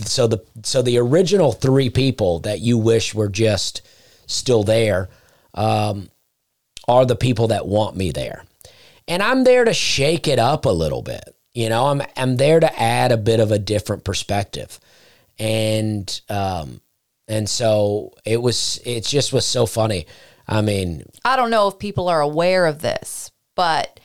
[0.05, 3.83] So the so the original three people that you wish were just
[4.27, 5.09] still there
[5.55, 6.11] um,
[6.89, 8.45] are the people that want me there,
[9.11, 11.37] and I'm there to shake it up a little bit.
[11.53, 14.79] You know, I'm I'm there to add a bit of a different perspective,
[15.39, 16.81] and um,
[17.29, 18.81] and so it was.
[18.87, 20.07] It just was so funny.
[20.47, 23.99] I mean, I don't know if people are aware of this, but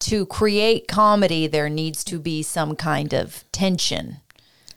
[0.00, 4.18] to create comedy, there needs to be some kind of tension.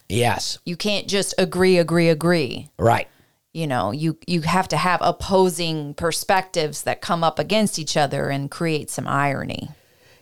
[0.07, 0.59] Yes.
[0.65, 2.69] You can't just agree, agree, agree.
[2.77, 3.07] Right.
[3.56, 8.28] You know, you you have to have opposing perspectives that come up against each other
[8.30, 9.70] and create some irony.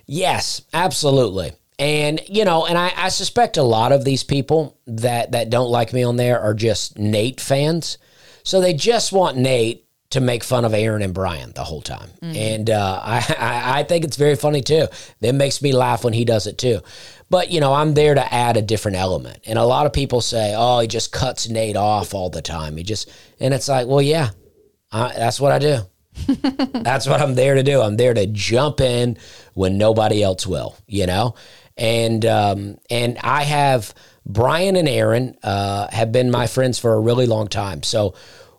[0.06, 1.54] Yes, absolutely.
[1.80, 5.72] And you know, and I, I suspect a lot of these people that that don't
[5.72, 7.98] like me on there are just Nate fans.
[8.44, 9.83] So they just want Nate
[10.14, 12.10] to make fun of Aaron and Brian the whole time.
[12.22, 12.36] Mm-hmm.
[12.36, 14.88] And uh, I, I, I think it's very funny too.
[15.22, 16.82] It makes me laugh when he does it too.
[17.30, 19.40] But, you know, I'm there to add a different element.
[19.46, 22.78] And a lot of people say, oh, he just cuts Nate off all the time.
[22.78, 24.30] He just, and it's like, well, yeah,
[24.92, 25.80] I, that's what I do.
[26.28, 27.82] that's what I'm there to do.
[27.82, 29.18] I'm there to jump in
[29.56, 31.34] when nobody else will, you know?
[31.76, 33.96] And, um, and I have,
[34.26, 37.84] Brian and Aaron uh, have been my friends for a really long time.
[37.84, 38.14] So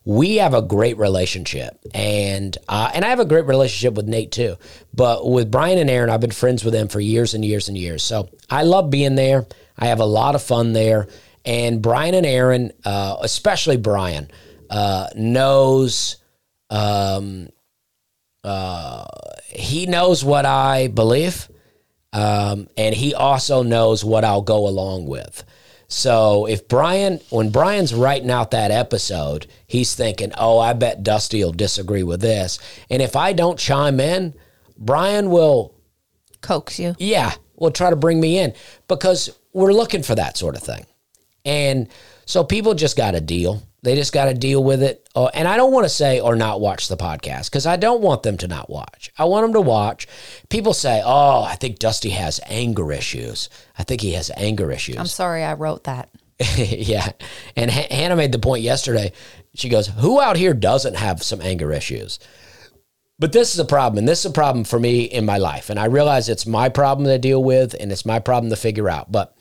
[0.04, 4.32] we have a great relationship, and uh, and I have a great relationship with Nate
[4.32, 4.56] too.
[4.92, 7.78] But with Brian and Aaron, I've been friends with them for years and years and
[7.78, 8.02] years.
[8.02, 9.46] So I love being there.
[9.78, 11.08] I have a lot of fun there.
[11.46, 14.30] And Brian and Aaron, uh, especially Brian,
[14.70, 16.16] uh, knows.
[16.70, 17.48] Um,
[18.42, 19.04] uh,
[19.46, 21.48] he knows what I believe,
[22.12, 25.44] um, and he also knows what I'll go along with.
[25.88, 31.44] So if Brian, when Brian's writing out that episode, he's thinking, oh, I bet Dusty
[31.44, 32.58] will disagree with this.
[32.90, 34.34] And if I don't chime in,
[34.76, 35.74] Brian will
[36.40, 36.94] coax you.
[36.98, 38.54] Yeah, will try to bring me in
[38.88, 40.86] because we're looking for that sort of thing.
[41.44, 41.88] And
[42.26, 43.62] so people just got to deal.
[43.82, 45.06] They just got to deal with it.
[45.14, 48.00] Uh, and I don't want to say or not watch the podcast because I don't
[48.00, 49.10] want them to not watch.
[49.18, 50.08] I want them to watch.
[50.48, 53.50] People say, oh, I think Dusty has anger issues.
[53.78, 54.96] I think he has anger issues.
[54.96, 56.08] I'm sorry I wrote that.
[56.56, 57.10] yeah.
[57.56, 59.12] And H- Hannah made the point yesterday.
[59.54, 62.18] She goes, who out here doesn't have some anger issues?
[63.18, 65.70] But this is a problem, and this is a problem for me in my life.
[65.70, 68.88] And I realize it's my problem to deal with, and it's my problem to figure
[68.88, 69.12] out.
[69.12, 69.36] But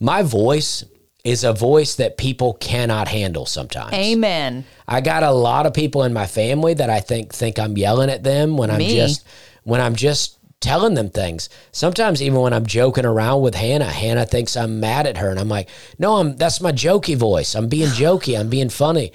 [0.00, 0.84] my voice
[1.24, 3.92] is a voice that people cannot handle sometimes.
[3.92, 4.64] Amen.
[4.88, 8.10] I got a lot of people in my family that I think think I'm yelling
[8.10, 8.96] at them when I'm Me.
[8.96, 9.24] just
[9.62, 11.48] when I'm just telling them things.
[11.72, 15.38] Sometimes even when I'm joking around with Hannah, Hannah thinks I'm mad at her and
[15.38, 15.68] I'm like,
[15.98, 17.54] "No, I'm that's my jokey voice.
[17.54, 18.38] I'm being jokey.
[18.38, 19.12] I'm being funny."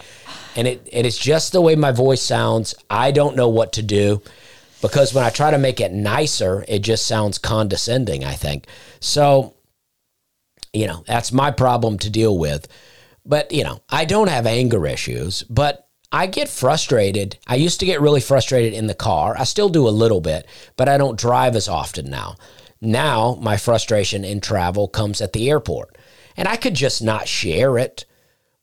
[0.56, 2.74] And it and it's just the way my voice sounds.
[2.90, 4.22] I don't know what to do
[4.82, 8.66] because when I try to make it nicer, it just sounds condescending, I think.
[9.00, 9.54] So
[10.78, 12.68] you know, that's my problem to deal with.
[13.26, 17.38] But, you know, I don't have anger issues, but I get frustrated.
[17.48, 19.36] I used to get really frustrated in the car.
[19.38, 20.48] I still do a little bit,
[20.78, 22.36] but I don't drive as often now.
[22.80, 25.98] Now, my frustration in travel comes at the airport.
[26.38, 28.06] And I could just not share it,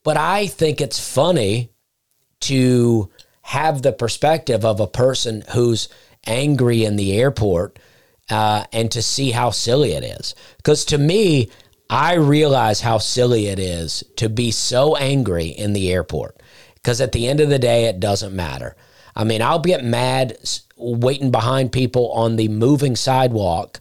[0.05, 1.71] but I think it's funny
[2.41, 3.11] to
[3.43, 5.89] have the perspective of a person who's
[6.27, 7.79] angry in the airport
[8.31, 10.35] uh, and to see how silly it is.
[10.57, 11.51] Because to me,
[11.95, 16.43] I realize how silly it is to be so angry in the airport
[16.75, 18.75] because at the end of the day, it doesn't matter.
[19.15, 20.37] I mean, I'll get mad
[20.77, 23.79] waiting behind people on the moving sidewalk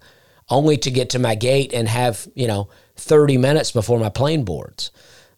[0.48, 4.46] only to get to my gate and have, you know, 30 minutes before my plane
[4.46, 4.92] boards.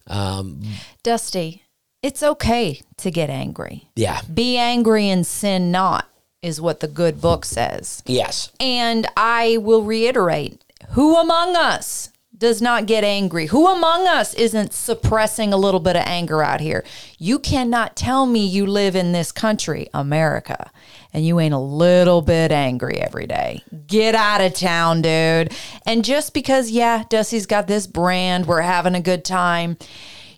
[0.06, 0.60] Um,
[1.02, 1.62] Dusty,
[2.02, 3.88] it's okay to get angry.
[3.96, 4.20] Yeah.
[4.32, 6.10] Be angry and sin not,
[6.42, 8.02] is what the good book says.
[8.04, 8.52] Yes.
[8.60, 13.46] And I will reiterate who among us does not get angry?
[13.46, 16.84] Who among us isn't suppressing a little bit of anger out here?
[17.18, 20.70] You cannot tell me you live in this country, America,
[21.12, 23.62] and you ain't a little bit angry every day.
[23.86, 25.52] Get out of town, dude.
[25.86, 29.78] And just because, yeah, Dusty's got this brand, we're having a good time.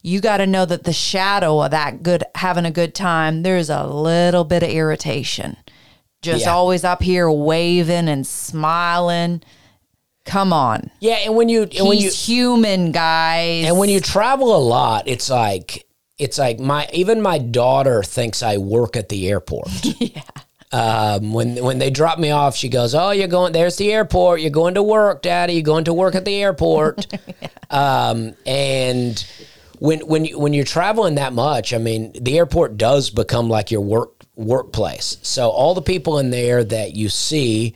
[0.02, 3.70] You got to know that the shadow of that good having a good time, there's
[3.70, 5.56] a little bit of irritation.
[6.22, 6.52] Just Yeah.
[6.52, 9.42] always up here waving and smiling.
[10.28, 10.90] Come on.
[11.00, 13.64] Yeah, and when you and when you human, guys.
[13.64, 15.86] and when you travel a lot, it's like
[16.18, 19.70] it's like my even my daughter thinks I work at the airport.
[19.98, 20.20] yeah.
[20.70, 23.54] Um, when when they drop me off, she goes, "Oh, you're going.
[23.54, 24.42] There's the airport.
[24.42, 25.54] You're going to work, Daddy.
[25.54, 27.06] You're going to work at the airport."
[27.70, 29.26] um, and
[29.78, 33.70] when when you, when you're traveling that much, I mean, the airport does become like
[33.70, 35.16] your work workplace.
[35.22, 37.74] So all the people in there that you see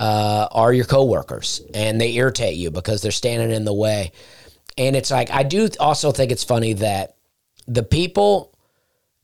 [0.00, 4.12] uh, are your coworkers, and they irritate you because they're standing in the way.
[4.78, 7.16] And it's like I do also think it's funny that
[7.68, 8.58] the people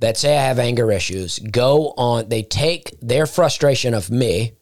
[0.00, 4.52] that say I have anger issues go on, they take their frustration of me,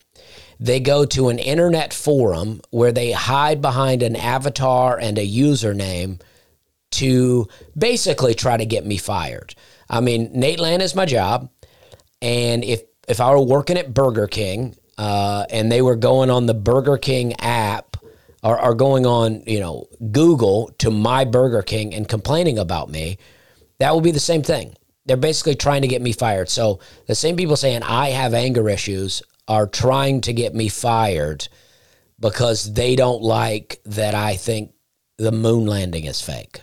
[0.60, 6.20] they go to an internet forum where they hide behind an avatar and a username
[6.92, 9.56] to basically try to get me fired.
[9.90, 11.50] I mean, Nateland is my job.
[12.22, 16.46] And if, if I were working at Burger King uh, and they were going on
[16.46, 17.96] the Burger King app
[18.42, 23.18] or, or going on, you know, Google to my Burger King and complaining about me,
[23.78, 24.74] that would be the same thing.
[25.06, 26.48] They're basically trying to get me fired.
[26.48, 31.48] So the same people saying I have anger issues are trying to get me fired
[32.20, 34.72] because they don't like that I think
[35.18, 36.62] the moon landing is fake.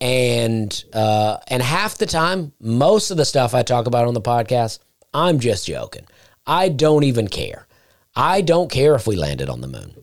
[0.00, 4.20] And uh, and half the time, most of the stuff I talk about on the
[4.20, 4.78] podcast,
[5.12, 6.06] I'm just joking.
[6.48, 7.66] I don't even care.
[8.16, 9.94] I don't care if we landed on the moon.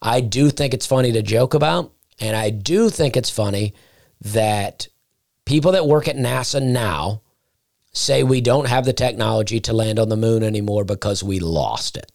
[0.00, 3.74] I do think it's funny to joke about, and I do think it's funny
[4.22, 4.88] that
[5.44, 7.20] people that work at NASA now
[7.92, 11.96] say we don't have the technology to land on the moon anymore because we lost
[11.98, 12.10] it.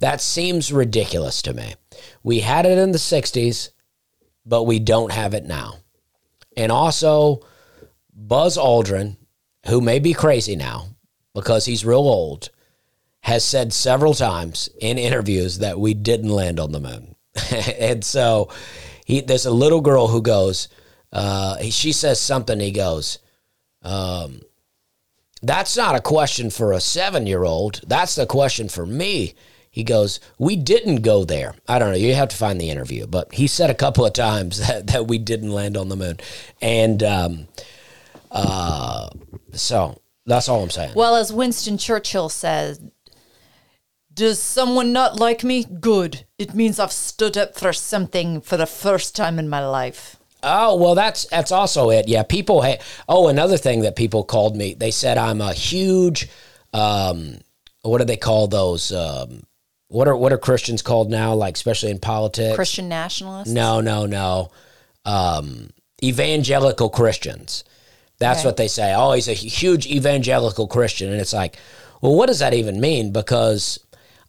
[0.00, 1.74] That seems ridiculous to me.
[2.24, 3.70] We had it in the 60s,
[4.44, 5.76] but we don't have it now.
[6.56, 7.46] And also,
[8.12, 9.16] Buzz Aldrin,
[9.66, 10.88] who may be crazy now
[11.34, 12.50] because he's real old,
[13.22, 17.14] has said several times in interviews that we didn't land on the moon.
[17.78, 18.50] and so
[19.04, 20.68] he, there's a little girl who goes,
[21.12, 23.18] uh, she says something, he goes,
[23.82, 24.40] um,
[25.42, 27.80] that's not a question for a seven year old.
[27.86, 29.34] That's the question for me.
[29.70, 31.54] He goes, We didn't go there.
[31.66, 31.96] I don't know.
[31.96, 35.06] You have to find the interview, but he said a couple of times that, that
[35.06, 36.18] we didn't land on the moon.
[36.60, 37.48] And um,
[38.30, 39.08] uh,
[39.52, 40.92] so that's all I'm saying.
[40.94, 42.80] Well, as Winston Churchill says,
[44.14, 45.64] does someone not like me?
[45.64, 46.24] Good.
[46.38, 50.16] It means I've stood up for something for the first time in my life.
[50.42, 52.08] Oh well, that's that's also it.
[52.08, 52.62] Yeah, people.
[52.62, 54.74] Ha- oh, another thing that people called me.
[54.74, 56.28] They said I'm a huge.
[56.72, 57.38] Um,
[57.82, 58.90] what do they call those?
[58.92, 59.44] Um,
[59.88, 61.34] what are what are Christians called now?
[61.34, 62.56] Like especially in politics.
[62.56, 63.50] Christian nationalists.
[63.50, 64.50] No, no, no.
[65.04, 65.70] Um,
[66.02, 67.64] evangelical Christians.
[68.18, 68.48] That's Okay.
[68.48, 68.94] what they say.
[68.94, 71.56] Oh, he's a huge evangelical Christian, and it's like,
[72.00, 73.12] well, what does that even mean?
[73.12, 73.78] Because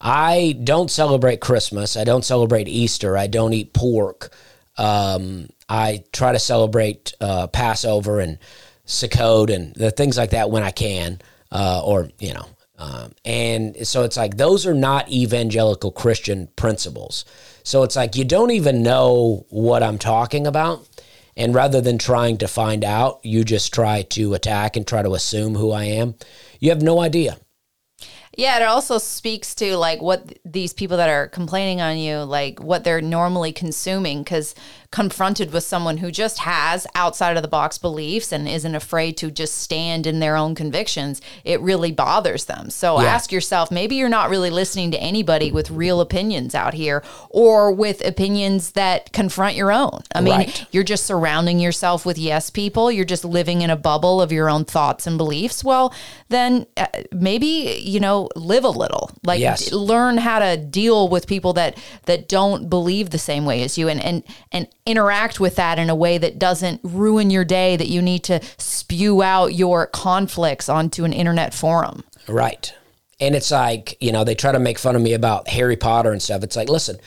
[0.04, 1.96] I don't celebrate Christmas.
[1.96, 3.18] I don't celebrate Easter.
[3.18, 4.34] I don't eat pork.
[4.78, 8.38] Um, I try to celebrate uh, Passover and
[8.86, 12.46] Sukkot and the things like that when I can, uh, or you know.
[12.78, 17.24] Um, and so it's like those are not evangelical Christian principles.
[17.64, 20.86] So it's like you don't even know what I'm talking about.
[21.38, 25.14] And rather than trying to find out, you just try to attack and try to
[25.14, 26.16] assume who I am.
[26.60, 27.38] You have no idea.
[28.36, 32.20] Yeah, it also speaks to like what th- these people that are complaining on you,
[32.20, 34.24] like what they're normally consuming.
[34.24, 34.56] Because
[34.94, 39.32] confronted with someone who just has outside of the box beliefs and isn't afraid to
[39.32, 42.70] just stand in their own convictions, it really bothers them.
[42.70, 43.08] So Yeah.
[43.08, 47.72] ask yourself maybe you're not really listening to anybody with real opinions out here or
[47.72, 50.02] with opinions that confront your own.
[50.14, 50.66] I mean, Right.
[50.72, 52.92] you're just surrounding yourself with yes people.
[52.92, 55.64] You're just living in a bubble of your own thoughts and beliefs.
[55.64, 55.92] Well,
[56.30, 59.10] then uh, maybe you know live a little.
[59.26, 59.66] Like Yes.
[59.70, 63.76] d- learn how to deal with people that that don't believe the same way as
[63.76, 64.22] you, and and
[64.52, 67.76] and interact with that in a way that doesn't ruin your day.
[67.76, 72.04] That you need to spew out your conflicts onto an internet forum.
[72.28, 72.74] Right.
[73.20, 76.12] And it's like, you know, they try to make fun of me about Harry Potter
[76.12, 76.44] and stuff.
[76.44, 76.98] It's like, listen,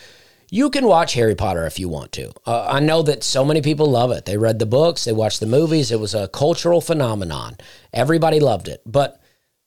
[0.50, 2.32] you can watch Harry Potter if you want to.
[2.46, 4.24] Uh, I know that so many people love it.
[4.24, 5.90] They read the books, they watched the movies.
[5.90, 7.56] It was a cultural phenomenon.
[7.92, 8.80] Everybody loved it.
[8.86, 9.20] But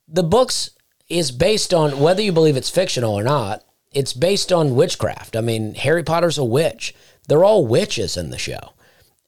[0.07, 0.72] the books
[1.10, 5.36] is based on whether you believe it's fictional or not, it's based on witchcraft.
[5.36, 6.93] I mean, Harry Potter's a witch.
[7.30, 8.73] They're all witches in the show,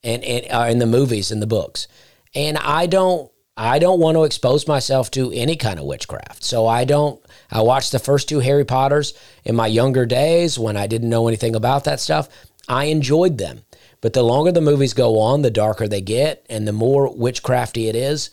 [0.04, 1.88] and and uh, in the movies and the books,
[2.36, 6.44] and I don't I don't want to expose myself to any kind of witchcraft.
[6.44, 7.24] So I don't.
[7.52, 11.28] I watched the first two Harry Potters in my younger days when I didn't know
[11.28, 12.30] anything about that stuff.
[12.68, 13.62] I enjoyed them.
[14.00, 17.88] But the longer the movies go on, the darker they get and the more witchcrafty
[17.88, 18.32] it is.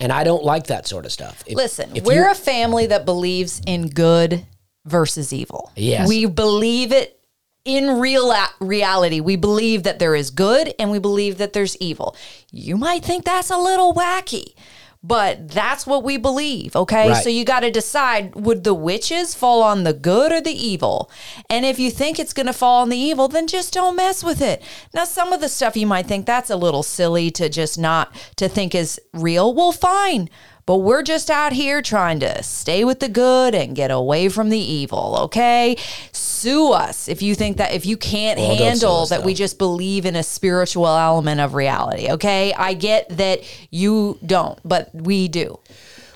[0.00, 1.44] And I don't like that sort of stuff.
[1.46, 4.46] If, Listen, if we're a family that believes in good
[4.86, 5.72] versus evil.
[5.76, 6.08] Yes.
[6.08, 7.20] We believe it
[7.64, 9.20] in real reality.
[9.20, 12.16] We believe that there is good and we believe that there's evil.
[12.50, 14.54] You might think that's a little wacky,
[15.02, 17.10] but that's what we believe, okay?
[17.10, 17.22] Right.
[17.22, 21.10] So you got to decide would the witches fall on the good or the evil?
[21.48, 24.22] And if you think it's going to fall on the evil, then just don't mess
[24.22, 24.62] with it.
[24.94, 28.14] Now some of the stuff you might think that's a little silly to just not
[28.36, 29.54] to think is real.
[29.54, 30.28] Well, fine.
[30.66, 34.48] But we're just out here trying to stay with the good and get away from
[34.48, 35.76] the evil, okay?
[36.12, 40.06] Sue us if you think that if you can't Well, handle that we just believe
[40.06, 42.54] in a spiritual element of reality, okay?
[42.54, 45.58] I get that you don't, but we do.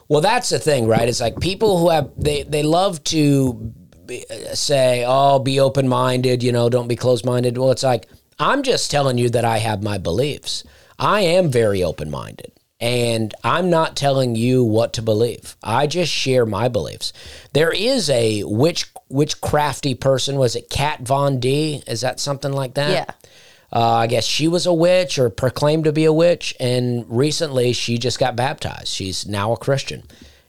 [0.09, 1.07] Well, that's the thing, right?
[1.07, 3.75] It's like people who have they they love to
[4.07, 4.25] be,
[4.55, 7.59] say, "Oh, be open minded," you know, don't be closed minded.
[7.59, 10.65] Well, it's like I'm just telling you that I have my beliefs.
[10.99, 12.53] I am very open minded.
[12.81, 15.57] And I'm not telling you what to believe.
[15.65, 17.13] I just share my beliefs.
[17.53, 20.37] There is a witch witchcrafty person.
[20.37, 21.83] Was it Kat Von D?
[21.87, 22.91] Is that something like that?
[22.91, 23.31] Yeah.
[23.73, 27.73] Uh, I guess she was a witch or proclaimed to be a witch, and recently
[27.73, 28.89] she just got baptized.
[28.89, 30.05] She's now a Christian,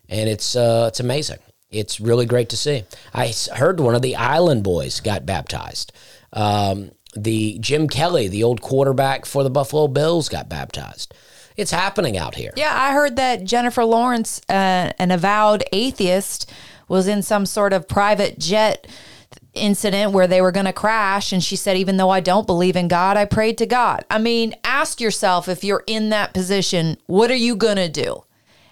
[0.08, 1.40] and it's uh, it's amazing.
[1.70, 2.84] It's really great to see.
[3.14, 5.92] I heard one of the Island Boys got baptized.
[6.32, 11.14] Um, the Jim Kelly, the old quarterback for the Buffalo Bills, got baptized.
[11.60, 12.52] It's happening out here.
[12.56, 16.52] Yeah, I heard that Jennifer Lawrence, uh, an avowed atheist,
[16.88, 18.88] was in some sort of private jet
[19.54, 22.76] incident where they were going to crash and she said even though I don't believe
[22.76, 24.06] in God I prayed to God.
[24.10, 28.24] I mean, ask yourself if you're in that position, what are you going to do?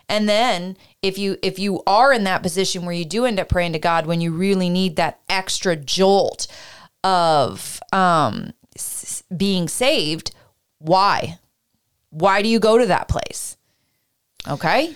[0.10, 3.50] And then if you if you are in that position where you do end up
[3.50, 6.48] praying to God when you really need that extra jolt
[7.04, 8.54] of um
[9.36, 10.32] being saved,
[10.80, 11.40] why?
[12.10, 13.58] Why do you go to that place?
[14.48, 14.96] Okay?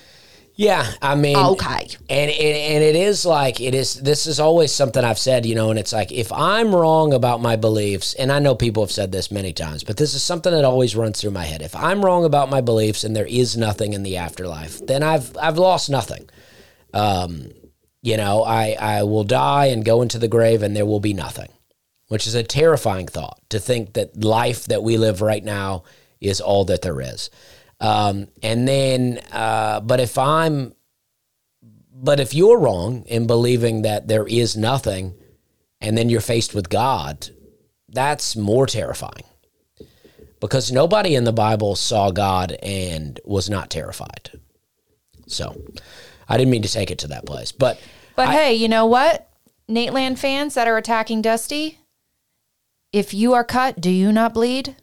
[0.56, 1.88] Yeah, I mean, Okay.
[2.10, 3.96] and, and and it is like it is.
[3.96, 7.42] This is always something I've said, you know, and it's like if I'm wrong about
[7.42, 10.52] my beliefs, and I know people have said this many times, but this is something
[10.52, 11.62] that always runs through my head.
[11.62, 15.36] If I'm wrong about my beliefs and there is nothing in the afterlife, then I've
[15.38, 16.30] I've lost nothing.
[16.94, 17.48] Um,
[18.04, 21.14] you know, I I will die and go into the grave, and there will be
[21.14, 21.50] nothing,
[22.10, 25.84] which is a terrifying thought to think that life that we live right now
[26.22, 27.30] is all that there is.
[27.80, 30.74] Um, and then, uh, but if I'm,
[31.94, 35.16] but if you're wrong in believing that there is nothing,
[35.82, 37.30] and then you're faced with God,
[37.90, 39.24] that's more terrifying.
[40.40, 44.32] Because nobody in the Bible saw God and was not terrified.
[45.28, 45.62] So,
[46.28, 47.80] I didn't mean to take it to that place, but
[48.16, 49.30] But hey, you know what?
[49.70, 51.80] Nateland fans that are attacking Dusty,
[52.92, 54.76] if you are cut, do you not bleed?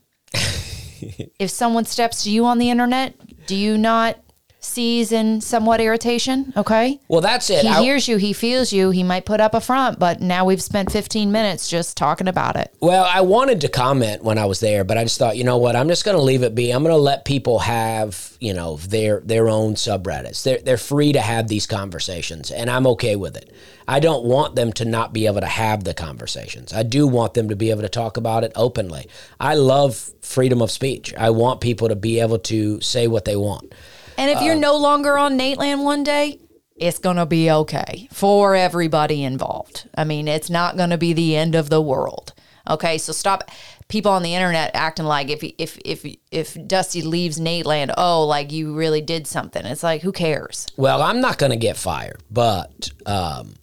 [1.39, 3.15] if someone steps to you on the internet,
[3.47, 4.19] do you not
[4.61, 6.53] seize in somewhat irritation?
[6.57, 7.01] Okay.
[7.09, 7.63] well, that's it.
[7.63, 10.45] He I- hears you, he feels you, he might put up a front, but now
[10.45, 12.75] we've spent 15 minutes just talking about it.
[12.81, 15.59] Well, I wanted to comment when I was there, but I just thought, you know
[15.59, 15.77] what?
[15.77, 16.71] I'm just going to leave it be.
[16.73, 20.43] I'm going to let people have, you know, their their own subreddits.
[20.43, 23.53] They're they're free to have these conversations, and I'm okay with it.
[23.89, 26.75] I don't want them to not be able to have the conversations.
[26.75, 29.09] I do want them to be able to talk about it openly.
[29.41, 31.15] I love freedom of speech.
[31.15, 33.75] I want people to be able to say what they want.
[34.19, 36.39] And if you're no longer on Nateland one day,
[36.77, 39.89] it's going to be okay for everybody involved.
[39.97, 42.35] I mean, it's not going to be the end of the world.
[42.69, 43.51] Okay, so stop
[43.89, 48.53] people on the internet acting like if if if if Dusty leaves Nateland, oh, like
[48.53, 49.65] you really did something.
[49.65, 50.67] It's like who cares?
[50.77, 53.55] Well, I'm not going to get fired, but um,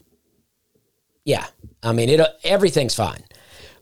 [1.26, 1.48] yeah,
[1.84, 3.24] I mean, it everything's fine.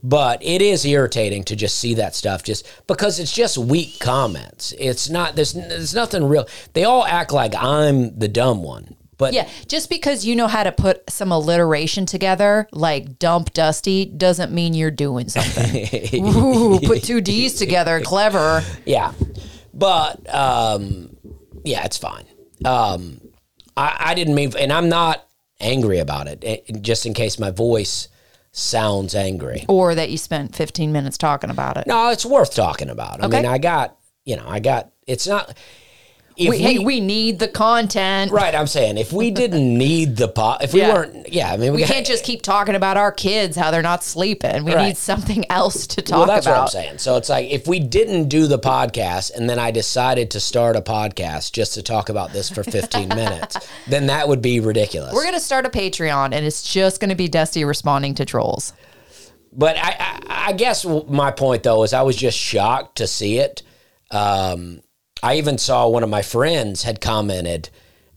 [0.05, 4.73] But it is irritating to just see that stuff just because it's just weak comments.
[4.77, 6.45] It's not there's there's nothing real.
[6.73, 8.95] They all act like I'm the dumb one.
[9.17, 14.05] But Yeah, just because you know how to put some alliteration together, like dump Dusty,
[14.05, 16.25] doesn't mean you're doing something.
[16.35, 18.63] Ooh, put two D's together, clever.
[18.85, 19.13] Yeah,
[19.73, 21.15] but um,
[21.63, 22.25] yeah, it's fine.
[22.65, 23.21] Um,
[23.77, 25.25] I, I didn't mean, and I'm not
[25.59, 26.43] angry about it.
[26.43, 28.07] eh, Just in case my voice
[28.51, 29.65] sounds angry.
[29.67, 31.87] Or that you spent 15 minutes talking about it.
[31.87, 33.21] No, it's worth talking about.
[33.21, 33.37] I Okay.
[33.37, 34.89] mean, I got you know, I got.
[35.05, 35.57] It's not.
[36.35, 38.31] If we, hey, we need the content.
[38.31, 40.93] right, I'm saying if we didn't need the pot, if we Yeah.
[40.93, 43.69] weren't, yeah, I mean, we, We got- can't just keep talking about our kids how
[43.71, 44.65] they're not sleeping.
[44.65, 44.87] We Right.
[44.87, 46.17] need something else to talk about.
[46.19, 46.55] Well, that's about.
[46.57, 46.97] what I'm saying.
[46.97, 50.75] So it's like if we didn't do the podcast and then I decided to start
[50.75, 53.57] a podcast just to talk about this for 15 minutes,
[53.87, 55.13] then that would be ridiculous.
[55.13, 58.73] We're gonna start a Patreon, and it's just gonna be Dusty responding to trolls.
[59.55, 63.37] But I, I, I guess my point though is I was just shocked to see
[63.37, 63.61] it.
[64.09, 64.81] Um,
[65.23, 67.69] I even saw one of my friends had commented,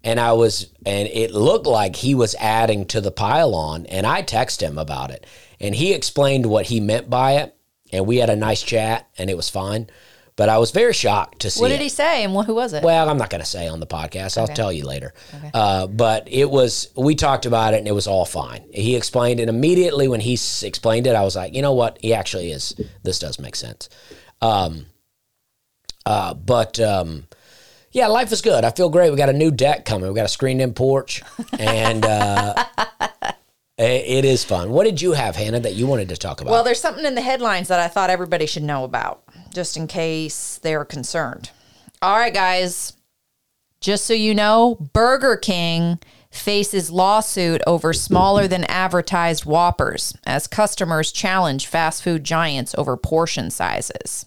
[0.02, 4.22] and I was, and it looked like he was adding to the pylon, and I
[4.22, 5.24] texted him about it,
[5.60, 7.54] and he explained what he meant by it,
[7.92, 9.88] and we had a nice chat, and it was fine.
[10.34, 11.62] But I was very shocked to see.
[11.62, 11.78] What it.
[11.78, 12.82] did he say, and wh- who was it?
[12.82, 14.36] Well, I'm not going to say on the podcast.
[14.36, 15.14] I'll tell you later.
[15.54, 18.62] Uh, but it was, we talked about it and it was all fine.
[18.70, 21.14] He explained it immediately when he s- explained it.
[21.16, 21.96] I was like, you know what?
[22.02, 23.88] He actually is, this does make sense.
[24.42, 24.84] Um,
[26.06, 27.26] uh, but um,
[27.90, 28.64] yeah, life is good.
[28.64, 29.10] I feel great.
[29.10, 30.08] We got a new deck coming.
[30.08, 31.22] We got a screened in porch
[31.58, 32.64] and uh,
[33.78, 34.70] it is fun.
[34.70, 36.52] What did you have, Hannah, that you wanted to talk about?
[36.52, 39.86] Well, there's something in the headlines that I thought everybody should know about, just in
[39.86, 41.50] case they're concerned.
[42.00, 42.92] All right, guys.
[43.80, 45.98] Just so you know, Burger King
[46.30, 53.50] faces lawsuit over smaller than advertised Whoppers as customers challenge fast food giants over portion
[53.50, 54.26] sizes.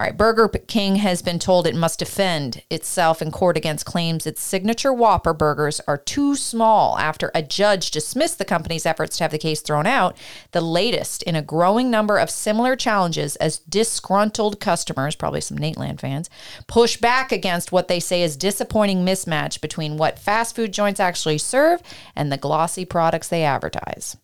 [0.00, 4.26] All right, Burger King has been told it must defend itself in court against claims
[4.26, 9.24] its signature Whopper burgers are too small after a judge dismissed the company's efforts to
[9.24, 10.16] have the case thrown out,
[10.52, 16.00] the latest in a growing number of similar challenges as disgruntled customers, probably some Nateland
[16.00, 16.30] fans,
[16.66, 21.36] push back against what they say is disappointing mismatch between what fast food joints actually
[21.36, 21.82] serve
[22.16, 24.16] and the glossy products they advertise.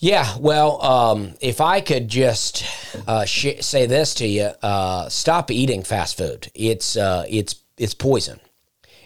[0.00, 2.64] Yeah, well, um, if I could just
[3.06, 6.50] uh, sh- say this to you, uh, stop eating fast food.
[6.54, 8.40] It's uh, it's it's poison.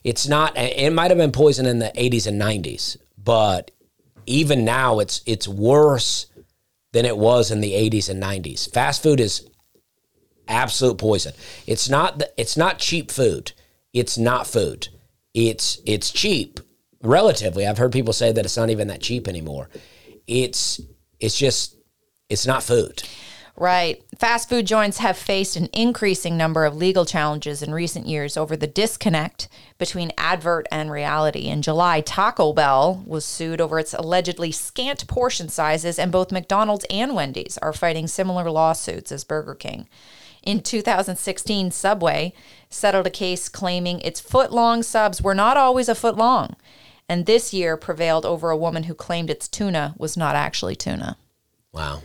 [0.05, 0.57] It's not.
[0.57, 3.72] It might have been poison in the '80s and '90s, but
[4.26, 6.26] even now, it's it's worse
[6.92, 8.72] than it was in the '80s and '90s.
[8.72, 9.51] Fast food is
[10.47, 11.32] absolute poison.
[11.66, 12.20] It's not.
[12.20, 13.51] The, it's not cheap food.
[13.92, 14.86] It's not food.
[15.34, 16.61] It's it's cheap
[17.03, 17.66] relatively.
[17.66, 19.68] I've heard people say that it's not even that cheap anymore.
[20.27, 20.81] It's
[21.20, 21.77] it's just
[22.29, 23.03] it's not food.
[23.57, 24.03] Right.
[24.18, 28.57] Fast food joints have faced an increasing number of legal challenges in recent years over
[28.57, 29.49] the disconnect
[29.79, 31.47] between advert and reality.
[31.47, 36.85] In July, Taco Bell was sued over its allegedly scant portion sizes, and both McDonald's
[36.91, 39.89] and Wendy's are fighting similar lawsuits as Burger King.
[40.43, 42.33] In 2016, Subway
[42.68, 46.57] settled a case claiming its foot long subs were not always a foot long.
[47.09, 51.19] And this year prevailed over a woman who claimed its tuna was not actually tuna.
[51.73, 52.03] Wow.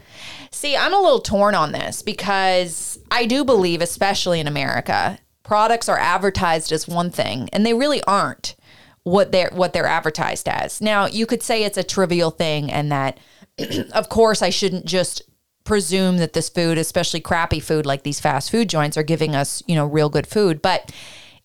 [0.52, 5.88] See, I'm a little torn on this because I do believe, especially in America, products
[5.88, 8.56] are advertised as one thing, and they really aren't
[9.04, 10.82] what they're what they're advertised as.
[10.82, 13.20] Now, you could say it's a trivial thing, and that,
[13.93, 15.22] of course, I shouldn't just
[15.66, 19.62] presume that this food, especially crappy food like these fast food joints, are giving us,
[19.68, 20.91] you know, real good food, but.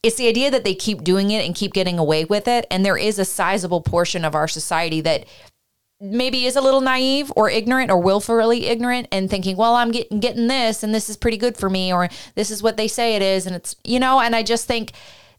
[0.04, 2.66] It's the idea that they keep doing it and keep getting away with it.
[2.70, 5.24] And there is a sizable portion of our society that
[6.00, 10.20] maybe is a little naive or ignorant or willfully ignorant and thinking, well, I'm getting
[10.20, 13.16] getting this and this is pretty good for me or this is what they say
[13.16, 14.92] it is and it's you know, and I just think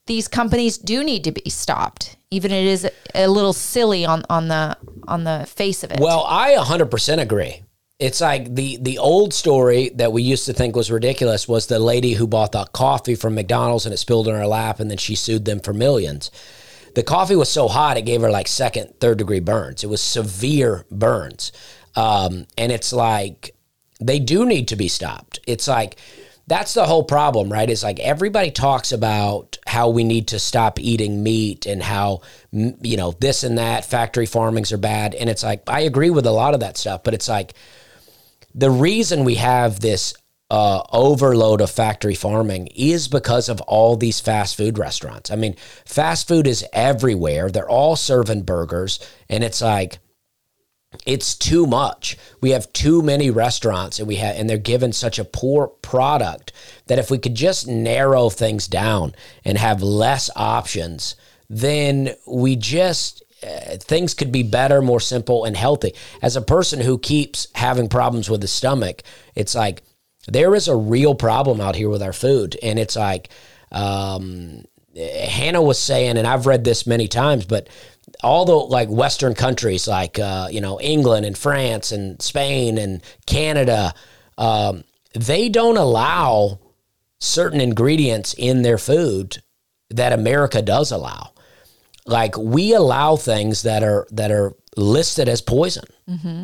[0.07, 2.15] these companies do need to be stopped.
[2.31, 5.99] Even it is a little silly on on the on the face of it.
[5.99, 7.61] Well, I 100% agree.
[7.97, 11.79] It's like the the old story that we used to think was ridiculous was the
[11.79, 14.97] lady who bought the coffee from McDonald's and it spilled in her lap and then
[14.97, 16.29] she sued them for millions.
[16.95, 19.83] The coffee was so hot it gave her like second, third degree burns.
[19.83, 21.53] It was severe burns.
[21.95, 23.55] Um, and it's like
[24.01, 25.39] they do need to be stopped.
[25.47, 25.95] It's like
[26.47, 27.69] that's the whole problem, right?
[27.69, 32.97] It's like everybody talks about how we need to stop eating meat and how you
[32.97, 36.31] know this and that factory farmings are bad and it's like I agree with a
[36.31, 37.53] lot of that stuff, but it's like
[38.55, 40.13] the reason we have this
[40.49, 45.29] uh, overload of factory farming is because of all these fast food restaurants.
[45.29, 47.51] I mean, fast food is everywhere.
[47.51, 48.99] They're all serving burgers,
[49.29, 49.99] and it's like
[51.05, 52.17] it's too much.
[52.39, 56.53] We have too many restaurants, and we have, and they're given such a poor product
[56.87, 61.15] that if we could just narrow things down and have less options,
[61.49, 65.93] then we just uh, things could be better, more simple, and healthy.
[66.21, 69.03] As a person who keeps having problems with the stomach,
[69.35, 69.83] it's like
[70.27, 73.29] there is a real problem out here with our food, and it's like
[73.71, 74.63] um,
[74.95, 77.67] Hannah was saying, and I've read this many times, but
[78.23, 83.03] all the like Western countries, like uh, you know England and France and Spain and
[83.25, 83.93] Canada,
[84.37, 84.83] um,
[85.13, 86.59] they don't allow
[87.19, 89.41] certain ingredients in their food
[89.89, 91.31] that America does allow.
[92.05, 95.85] Like we allow things that are that are listed as poison,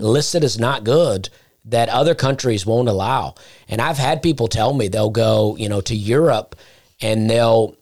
[0.02, 1.30] listed as not good
[1.66, 3.36] that other countries won't allow.
[3.68, 6.56] And I've had people tell me they'll go, you know, to Europe
[7.00, 7.76] and they'll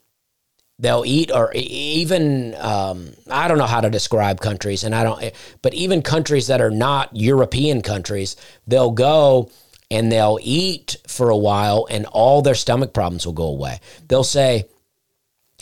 [0.80, 5.34] they'll eat or even um, I don't know how to describe countries and I don't
[5.62, 9.52] but even countries that are not European countries they'll go
[9.92, 14.24] and they'll eat for a while and all their stomach problems will go away they'll
[14.24, 14.66] say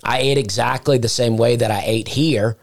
[0.03, 2.57] I ate exactly the same way that I ate here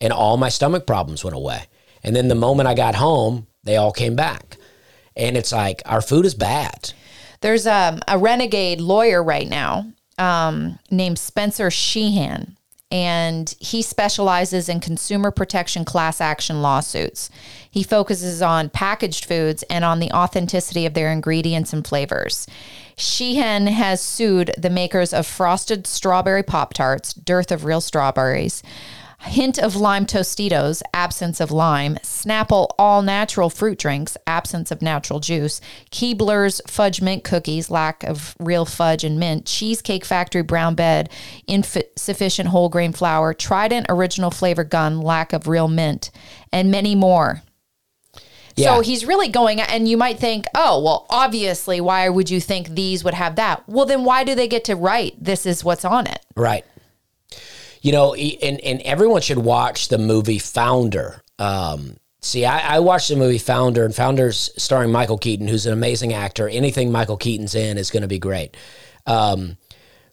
[0.00, 1.64] and all my stomach problems went away.
[2.02, 4.56] And then the moment I got home they all came back.
[5.14, 6.92] And it's like our food is bad.
[7.40, 12.55] There's um, a renegade lawyer right now um, named Spencer Sheehan,
[12.90, 17.30] and he specializes in consumer protection class action lawsuits.
[17.68, 22.46] He focuses on packaged foods and on the authenticity of their ingredients and flavors.
[22.96, 28.62] Sheehan has sued the makers of frosted strawberry Pop Tarts, dearth of real strawberries,
[29.26, 35.20] hint of lime Tostitos, absence of lime, Snapple all natural fruit drinks, absence of natural
[35.20, 35.60] juice,
[35.90, 41.10] Keebler's fudge mint cookies, lack of real fudge and mint, Cheesecake Factory brown bread,
[41.46, 46.10] insufficient whole grain flour, Trident original flavor gun, lack of real mint,
[46.52, 47.42] and many more.
[48.56, 48.76] Yeah.
[48.76, 52.70] So he's really going, and you might think, oh, well, obviously, why would you think
[52.70, 53.68] these would have that?
[53.68, 56.24] Well, then why do they get to write this is what's on it?
[56.34, 56.64] Right.
[57.86, 61.22] You know, and, and everyone should watch the movie Founder.
[61.38, 65.72] Um, see, I, I watched the movie Founder, and Founder's starring Michael Keaton, who's an
[65.72, 66.48] amazing actor.
[66.48, 68.56] Anything Michael Keaton's in is going to be great.
[69.06, 69.56] Um,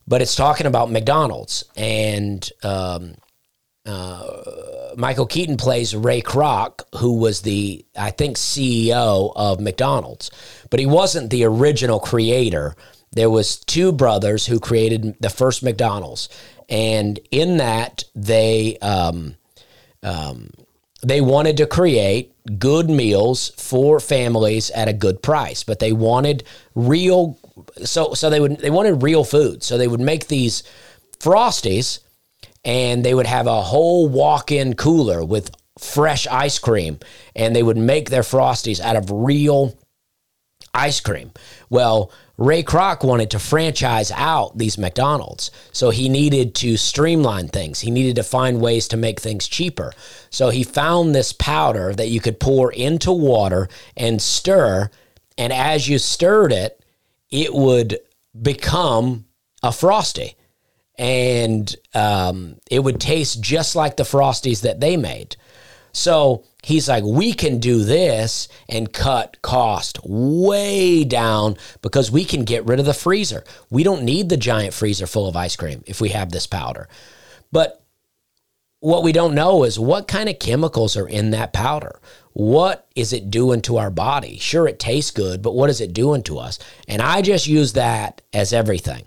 [0.07, 3.15] but it's talking about McDonald's, and um,
[3.87, 10.29] uh, Michael Keaton plays Ray Kroc, who was the, I think, CEO of McDonald's,
[10.69, 12.75] but he wasn't the original creator.
[13.13, 16.29] There was two brothers who created the first McDonald's,
[16.73, 19.35] and in that they um,
[20.01, 20.49] um,
[21.03, 26.43] they wanted to create good meals for families at a good price, but they wanted
[26.73, 27.37] real.
[27.83, 29.61] So so they would they wanted real food.
[29.61, 30.63] So they would make these
[31.19, 31.99] frosties
[32.65, 36.99] and they would have a whole walk-in cooler with fresh ice cream
[37.35, 39.77] and they would make their frosties out of real
[40.73, 41.31] ice cream.
[41.69, 42.11] Well,
[42.43, 45.49] Ray Kroc wanted to franchise out these McDonald's.
[45.71, 47.79] So he needed to streamline things.
[47.79, 49.93] He needed to find ways to make things cheaper.
[50.29, 54.89] So he found this powder that you could pour into water and stir.
[55.37, 56.83] And as you stirred it,
[57.31, 57.99] it would
[58.39, 59.25] become
[59.61, 60.35] a frosty
[60.97, 65.37] and um, it would taste just like the frosties that they made.
[65.93, 72.43] So he's like, we can do this and cut cost way down because we can
[72.43, 73.43] get rid of the freezer.
[73.69, 76.87] We don't need the giant freezer full of ice cream if we have this powder.
[77.51, 77.83] But
[78.79, 81.99] what we don't know is what kind of chemicals are in that powder.
[82.33, 84.39] What is it doing to our body?
[84.39, 86.59] Sure, it tastes good, but what is it doing to us?
[86.87, 89.05] And I just use that as everything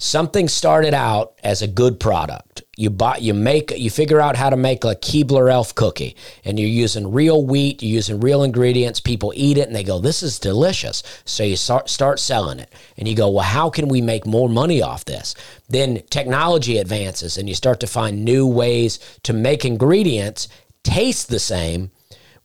[0.00, 2.62] something started out as a good product.
[2.76, 6.58] You buy, you make, you figure out how to make a Keebler Elf cookie, and
[6.58, 8.98] you're using real wheat, you're using real ingredients.
[8.98, 12.72] People eat it and they go, "This is delicious." So you start start selling it,
[12.96, 15.34] and you go, "Well, how can we make more money off this?"
[15.68, 20.48] Then technology advances, and you start to find new ways to make ingredients
[20.82, 21.90] taste the same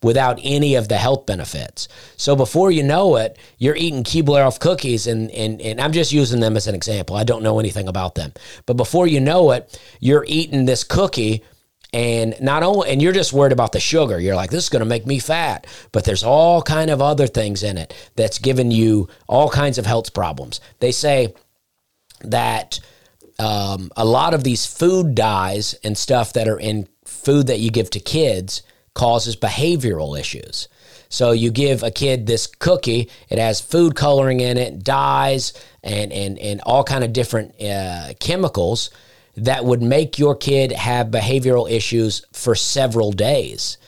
[0.02, 1.88] without any of the health benefits.
[2.16, 6.40] So before you know it, you're eating Keebler cookies, and, and, and I'm just using
[6.40, 7.16] them as an example.
[7.16, 8.32] I don't know anything about them.
[8.66, 11.42] But before you know it, you're eating this cookie
[11.92, 14.80] and not only and you're just worried about the sugar you're like this is going
[14.80, 18.72] to make me fat but there's all kind of other things in it that's giving
[18.72, 21.32] you all kinds of health problems they say
[22.22, 22.80] that
[23.38, 27.70] um, a lot of these food dyes and stuff that are in food that you
[27.70, 28.62] give to kids
[28.96, 30.68] causes behavioral issues.
[31.08, 35.52] So you give a kid this cookie, it has food coloring in it, dyes,
[35.84, 38.90] and and and all kind of different uh, chemicals
[39.36, 43.78] that would make your kid have behavioral issues for several days.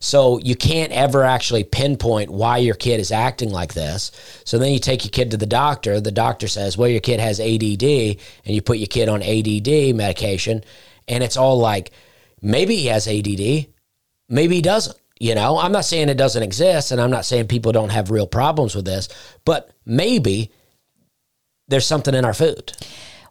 [0.00, 4.12] So you can't ever actually pinpoint why your kid is acting like this.
[4.44, 6.00] So then you take your kid to the doctor.
[6.00, 9.96] The doctor says, "Well, your kid has ADD," and you put your kid on ADD
[9.96, 10.62] medication,
[11.08, 11.90] and it's all like,
[12.40, 13.66] maybe he has ADD,
[14.28, 14.96] maybe he doesn't.
[15.20, 18.10] You know, I'm not saying it doesn't exist, and I'm not saying people don't have
[18.10, 19.08] real problems with this,
[19.44, 20.52] but maybe
[21.66, 22.72] there's something in our food.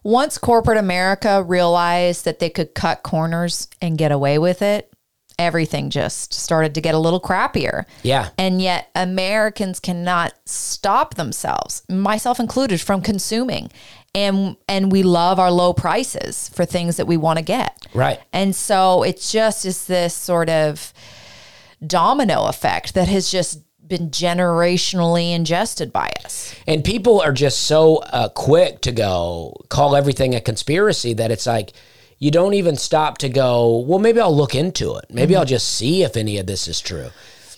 [0.02, 4.92] Once corporate America realized that they could cut corners and get away with it,
[5.38, 7.84] everything just started to get a little crappier.
[8.02, 8.30] Yeah.
[8.36, 13.70] And yet Americans cannot stop themselves, myself included, from consuming.
[14.14, 17.86] And and we love our low prices for things that we want to get.
[17.94, 18.20] Right.
[18.32, 20.92] And so it's just is this sort of
[21.86, 26.54] domino effect that has just been generationally ingested by us.
[26.66, 31.46] And people are just so uh, quick to go call everything a conspiracy that it's
[31.46, 31.72] like
[32.18, 35.06] you don't even stop to go, well, maybe I'll look into it.
[35.08, 37.10] Maybe I'll just see if any of this is true.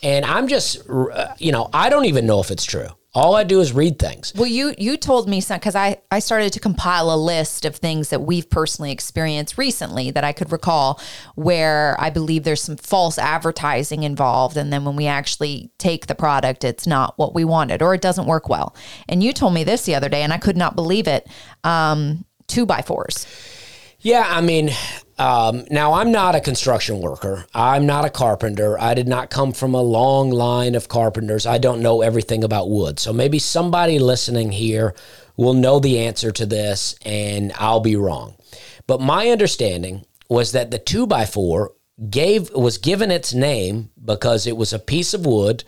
[0.02, 2.88] And I'm just, uh, you know, I don't even know if it's true.
[3.12, 4.32] All I do is read things.
[4.36, 7.74] Well, you you told me some because I I started to compile a list of
[7.74, 11.00] things that we've personally experienced recently that I could recall
[11.34, 16.14] where I believe there's some false advertising involved, and then when we actually take the
[16.14, 18.76] product, it's not what we wanted or it doesn't work well.
[19.08, 21.26] And you told me this the other day, and I could not believe it.
[21.64, 23.26] Um, two by fours.
[24.00, 24.70] Yeah, I mean,
[25.20, 27.44] um, now I'm not a construction worker.
[27.54, 28.80] I'm not a carpenter.
[28.80, 31.44] I did not come from a long line of carpenters.
[31.44, 32.98] I don't know everything about wood.
[32.98, 34.94] So maybe somebody listening here
[35.36, 38.36] will know the answer to this, and I'll be wrong.
[38.86, 41.74] But my understanding was that the two by four
[42.08, 45.64] gave was given its name because it was a piece of wood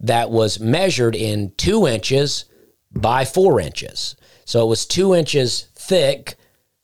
[0.00, 2.46] that was measured in two inches
[2.90, 4.16] by four inches.
[4.46, 6.34] So it was two inches thick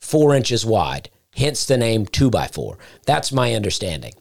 [0.01, 2.77] four inches wide, hence the name 2x4.
[3.05, 4.15] That's my understanding.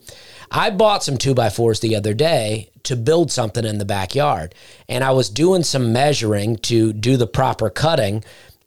[0.52, 4.54] I bought some 2x4s the other day to build something in the backyard,
[4.88, 8.24] and I was doing some measuring to do the proper cutting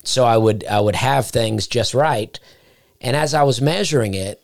[0.08, 2.38] so I would I would have things just right.
[3.00, 4.42] And as I was measuring it,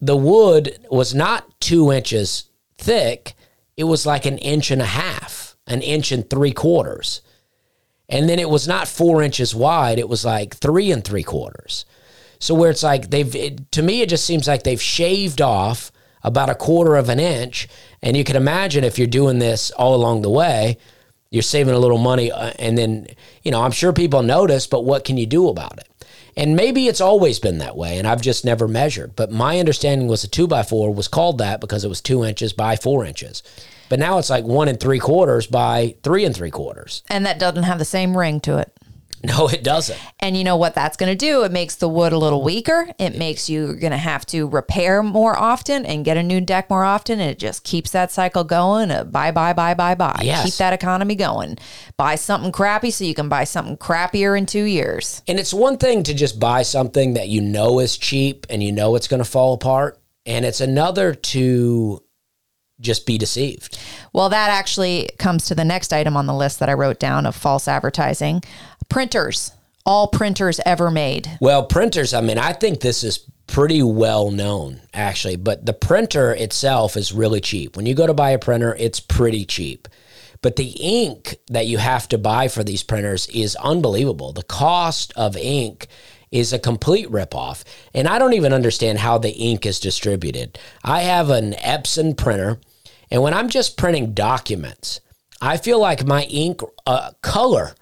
[0.00, 2.44] the wood was not two inches
[2.76, 3.34] thick,
[3.76, 7.22] it was like an inch and a half, an inch and three quarters.
[8.08, 11.84] And then it was not four inches wide, it was like three and three quarters.
[12.38, 15.90] So where it's like they've, it, to me, it just seems like they've shaved off
[16.22, 17.68] about a quarter of an inch.
[18.02, 20.78] And you can imagine if you're doing this all along the way,
[21.30, 22.32] you're saving a little money.
[22.32, 23.06] Uh, and then,
[23.42, 25.88] you know, I'm sure people notice, but what can you do about it?
[26.36, 29.16] And maybe it's always been that way, and I've just never measured.
[29.16, 32.24] But my understanding was a two by four was called that because it was two
[32.24, 33.42] inches by four inches.
[33.88, 37.02] But now it's like one and three quarters by three and three quarters.
[37.08, 38.72] And that doesn't have the same ring to it.
[39.24, 39.98] No, it doesn't.
[40.20, 41.42] And you know what that's going to do?
[41.42, 42.88] It makes the wood a little weaker.
[42.98, 46.70] It makes you going to have to repair more often and get a new deck
[46.70, 47.18] more often.
[47.18, 48.90] And it just keeps that cycle going.
[48.90, 50.20] Uh, buy, buy, buy, buy, buy.
[50.22, 50.44] Yes.
[50.44, 51.58] Keep that economy going.
[51.96, 55.22] Buy something crappy so you can buy something crappier in two years.
[55.26, 58.70] And it's one thing to just buy something that you know is cheap and you
[58.70, 59.98] know it's going to fall apart.
[60.26, 62.02] And it's another to
[62.80, 63.78] just be deceived.
[64.12, 67.26] Well, that actually comes to the next item on the list that I wrote down
[67.26, 68.42] of false advertising
[68.88, 69.52] printers.
[69.86, 71.38] All printers ever made.
[71.40, 76.32] Well, printers, I mean, I think this is pretty well known actually, but the printer
[76.32, 77.76] itself is really cheap.
[77.76, 79.88] When you go to buy a printer, it's pretty cheap.
[80.42, 84.32] But the ink that you have to buy for these printers is unbelievable.
[84.32, 85.88] The cost of ink
[86.30, 87.64] is a complete ripoff.
[87.94, 90.58] And I don't even understand how the ink is distributed.
[90.84, 92.60] I have an Epson printer,
[93.10, 95.00] and when I'm just printing documents,
[95.40, 97.74] I feel like my ink uh, color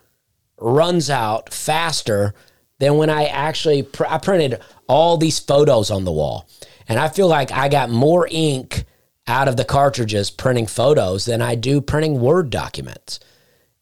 [0.58, 2.34] runs out faster
[2.78, 6.48] than when I actually pr- I printed all these photos on the wall.
[6.88, 8.84] And I feel like I got more ink
[9.26, 13.18] out of the cartridges printing photos than I do printing Word documents.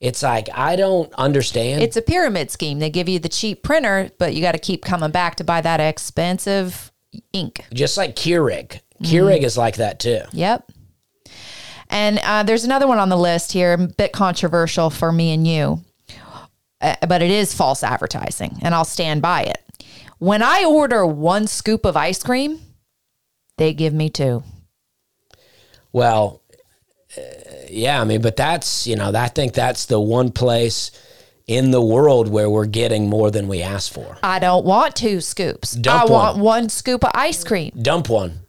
[0.00, 1.82] It's like I don't understand.
[1.82, 2.78] It's a pyramid scheme.
[2.78, 5.60] They give you the cheap printer, but you got to keep coming back to buy
[5.60, 6.92] that expensive
[7.32, 7.64] ink.
[7.72, 8.80] just like Keurig.
[9.02, 10.20] Keurig is like that too.
[10.32, 10.70] Yep.
[11.90, 15.46] And uh, there's another one on the list here, a bit controversial for me and
[15.46, 15.80] you,
[16.80, 19.58] uh, but it is false advertising, and I'll stand by it.
[20.18, 22.60] When I order one scoop of ice cream,
[23.58, 24.42] they give me two.
[25.92, 26.42] Well,
[27.16, 27.20] uh,
[27.68, 30.90] yeah, I mean, but that's, you know, I think that's the one place
[31.46, 34.16] in the world where we're getting more than we ask for.
[34.22, 35.72] I don't want two scoops.
[35.72, 36.44] Dump I want one.
[36.44, 37.70] one scoop of ice cream.
[37.80, 38.40] Dump one.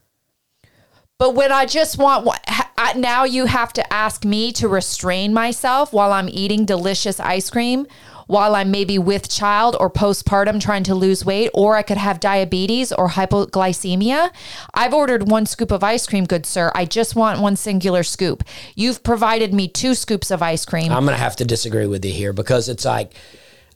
[1.18, 2.38] But when I just want one,
[2.78, 7.48] I, now you have to ask me to restrain myself while I'm eating delicious ice
[7.48, 7.86] cream,
[8.26, 12.20] while I'm maybe with child or postpartum trying to lose weight, or I could have
[12.20, 14.30] diabetes or hypoglycemia.
[14.74, 16.72] I've ordered one scoop of ice cream, good sir.
[16.74, 18.42] I just want one singular scoop.
[18.74, 20.92] You've provided me two scoops of ice cream.
[20.92, 23.12] I'm going to have to disagree with you here because it's like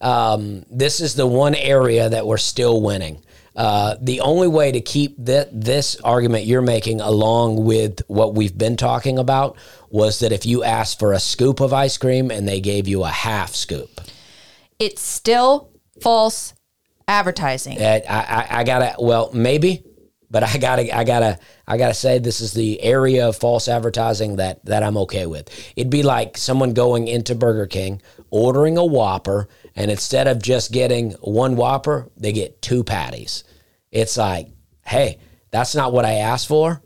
[0.00, 3.22] um, this is the one area that we're still winning.
[3.56, 8.56] Uh, the only way to keep th- this argument you're making along with what we've
[8.56, 9.56] been talking about
[9.90, 13.02] was that if you asked for a scoop of ice cream and they gave you
[13.02, 14.00] a half scoop.
[14.80, 15.70] It's still
[16.02, 16.54] false
[17.06, 17.80] advertising.
[17.80, 19.84] Uh, I, I, I gotta, well, maybe,
[20.30, 24.36] but I gotta, I gotta, I gotta say this is the area of false advertising
[24.36, 25.48] that that I'm okay with.
[25.76, 28.00] It'd be like someone going into Burger King,
[28.30, 33.44] ordering a Whopper, and instead of just getting one Whopper, they get two patties.
[33.90, 34.48] It's like,
[34.84, 35.18] hey,
[35.50, 36.80] that's not what I asked for,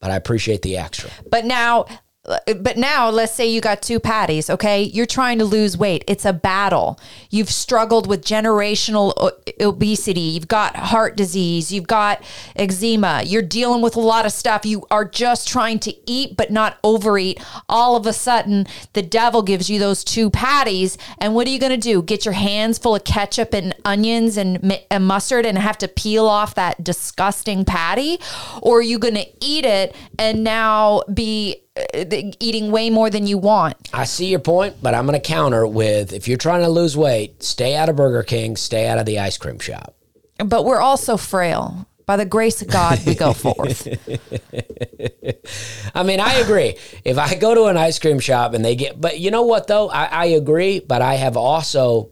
[0.00, 1.10] but I appreciate the extra.
[1.28, 1.86] But now,
[2.24, 4.82] but now let's say you got two patties, okay?
[4.82, 6.04] You're trying to lose weight.
[6.06, 6.98] It's a battle.
[7.28, 9.12] You've struggled with generational
[9.60, 10.20] obesity.
[10.20, 11.70] You've got heart disease.
[11.70, 12.22] You've got
[12.56, 13.22] eczema.
[13.26, 14.64] You're dealing with a lot of stuff.
[14.64, 17.44] You are just trying to eat but not overeat.
[17.68, 20.96] All of a sudden, the devil gives you those two patties.
[21.18, 22.00] And what are you going to do?
[22.00, 26.26] Get your hands full of ketchup and onions and, and mustard and have to peel
[26.26, 28.18] off that disgusting patty?
[28.62, 32.04] Or are you going to eat it and now be Uh,
[32.38, 33.76] eating way more than you want?
[33.92, 36.96] I see your point, but I'm going to counter with if you're trying to lose
[36.96, 39.96] weight, stay out of Burger King, stay out of the ice cream shop.
[40.38, 41.88] But we're also frail.
[42.06, 43.88] By the grace of God, we go forth.
[45.94, 46.76] I mean, I agree.
[47.04, 49.66] if I go to an ice cream shop and they get, but you know what
[49.66, 49.88] though?
[49.88, 52.10] I, I agree, but I have also,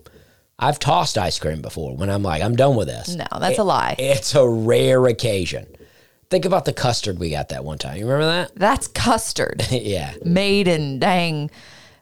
[0.59, 3.15] I've tossed ice cream before when I'm like, I'm done with this.
[3.15, 3.95] No, that's a lie.
[3.99, 5.67] It's a rare occasion.
[6.33, 7.99] Think about the custard we got that one time.
[7.99, 8.53] You remember that?
[8.55, 10.15] That's custard yeah.
[10.25, 11.51] made in dang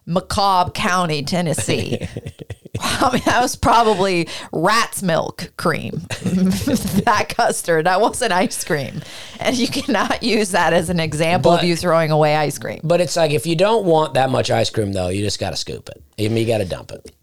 [0.07, 1.99] McCobb County, Tennessee.
[2.79, 5.91] I mean, that was probably rat's milk cream.
[6.23, 9.01] that custard, that wasn't ice cream.
[9.41, 12.79] And you cannot use that as an example But- of you throwing away ice cream.
[12.85, 15.49] But it's like if you don't want that much ice cream though, you just got
[15.49, 16.01] to scoop it.
[16.17, 17.13] You got to dump it.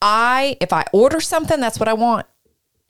[0.00, 2.26] I, if I order something, that's what I want.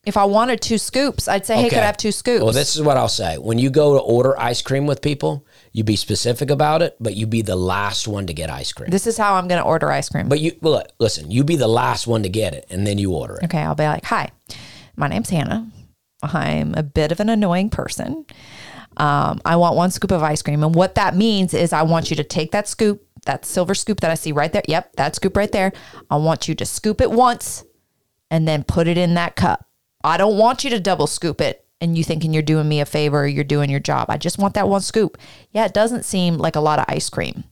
[0.07, 2.43] If I wanted two scoops, I'd say, hey, could I have two scoops?
[2.43, 3.39] Well, this is what I'll say.
[3.39, 7.15] When you go to order ice cream with people, you be specific about it, but
[7.17, 8.91] you be the last one to get ice cream.
[8.91, 10.29] this is how I'm going to order ice cream.
[10.29, 12.99] But you well, look, listen, you be the last one to get it, and then
[12.99, 13.45] you order it.
[13.45, 14.31] Okay, I'll be like, "Hi,
[14.97, 15.71] my name's Hannah.
[16.23, 18.25] I'm a bit of an annoying person.
[18.97, 22.11] Um, I want one scoop of ice cream, and what that means is I want
[22.11, 24.63] you to take that scoop, that silver scoop that I see right there.
[24.69, 25.73] Yep, that scoop right there.
[26.11, 27.65] I want you to scoop it once,
[28.31, 29.67] and then put it in that cup.
[30.05, 32.87] I don't want you to double scoop it." And you thinking you're doing me a
[32.87, 34.07] favor, you're doing your job.
[34.09, 35.19] I just want that one scoop.
[35.51, 37.45] Yeah, it doesn't seem like a lot of ice cream,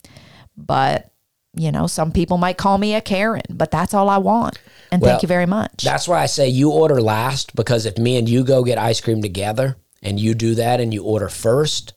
[0.57, 1.12] but
[1.55, 4.59] you know, some people might call me a Karen, but that's all I want.
[4.91, 5.85] And Well, thank you very much.
[5.85, 9.01] That's why I say you order last because if me and you go get ice
[9.01, 11.93] cream together and you do that and you order first,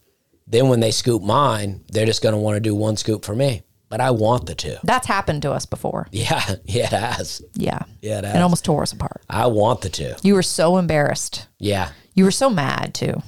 [0.48, 3.36] then when they scoop mine, they're just going to want to do one scoop for
[3.36, 3.64] me.
[3.90, 4.76] But I want the two.
[4.84, 6.08] That's happened to us before.
[6.12, 7.42] Yeah, yeah, it has.
[7.54, 7.80] Yeah.
[8.02, 8.36] Yeah, it has.
[8.36, 9.22] It almost tore us apart.
[9.30, 10.14] I want the two.
[10.24, 11.48] You were so embarrassed.
[11.60, 13.22] Yeah, You were so mad too.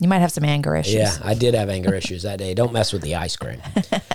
[0.00, 0.94] You might have some anger issues.
[0.94, 1.16] yeah.
[1.22, 2.54] I did have anger issues that day.
[2.54, 3.60] Don't mess with the ice cream.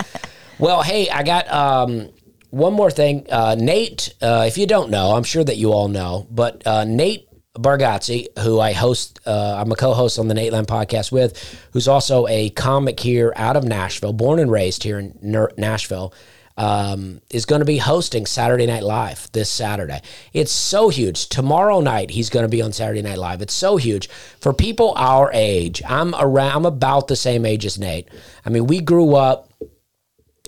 [0.60, 2.10] well, hey, I got um,
[2.50, 3.28] one more thing.
[3.32, 6.84] Uh, Nate, uh, if you don't know, I'm sure that you all know, but uh,
[6.86, 7.25] Nate
[7.56, 12.28] Bargatze, who I host, uh, I'm a co-host on the Nateland podcast with, who's also
[12.28, 16.14] a comic here out of Nashville, born and raised here in Ner- Nashville,
[16.58, 20.02] um, is going to be hosting Saturday Night Live this Saturday.
[20.34, 21.28] It's so huge.
[21.28, 23.42] Tomorrow night he's going to be on Saturday Night Live.
[23.42, 24.08] It's so huge
[24.40, 25.82] for people our age.
[25.86, 26.56] I'm around.
[26.56, 28.08] I'm about the same age as Nate.
[28.46, 29.50] I mean, we grew up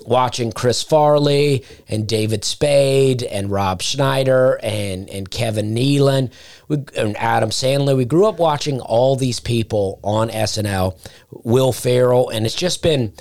[0.07, 6.31] watching Chris Farley and David Spade and Rob Schneider and and Kevin Nealon
[6.67, 7.95] we, and Adam Sandler.
[7.95, 10.97] We grew up watching all these people on SNL,
[11.29, 13.13] Will Ferrell, and it's just been,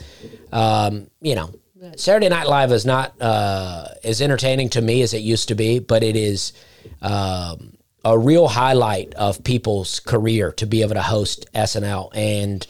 [0.53, 1.53] um, you know,
[1.97, 5.81] Saturday Night Live is not uh, as entertaining to me as it used to be,
[5.81, 6.53] but it is.
[7.03, 7.73] Um,
[8.05, 12.09] a real highlight of people's career to be able to host SNL.
[12.15, 12.65] And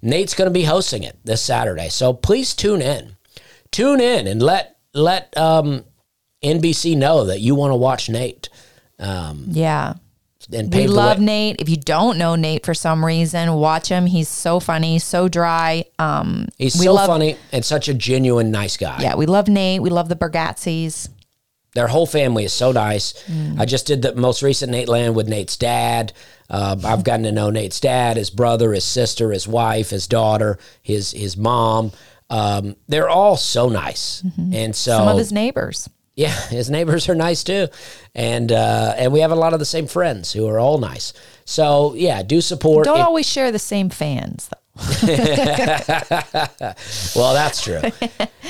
[0.00, 1.88] Nate's going to be hosting it this Saturday.
[1.88, 3.16] So please tune in.
[3.70, 5.84] Tune in and let let um,
[6.42, 8.48] NBC know that you want to watch Nate.
[8.98, 9.94] Yeah.
[10.50, 11.18] And We love.
[11.20, 11.56] Nate.
[11.60, 14.06] If you don't know Nate for some reason, watch him.
[14.06, 15.84] He's so funny, so dry.
[15.98, 18.98] Um, He's so love- funny and such a genuine, nice guy.
[19.00, 19.82] yeah, we love Nate.
[19.82, 21.10] We love the Bargatzes.
[21.74, 23.12] Their whole family is so nice.
[23.58, 26.14] I just did the most recent Nateland with Nate's dad.
[26.48, 30.58] Uh, I've gotten to know Nate's dad, his brother, his sister, his wife, his daughter,
[30.82, 31.92] his his mom.
[32.30, 34.22] Um, they're all so nice,
[34.52, 35.88] and so Some of his neighbors.
[36.14, 37.68] Yeah, his neighbors are nice too,
[38.14, 41.12] and uh, and we have a lot of the same friends who are all nice.
[41.44, 42.84] So yeah, do support.
[42.84, 44.58] Don't If- always share the same fans, though.
[47.16, 47.80] well, that's true.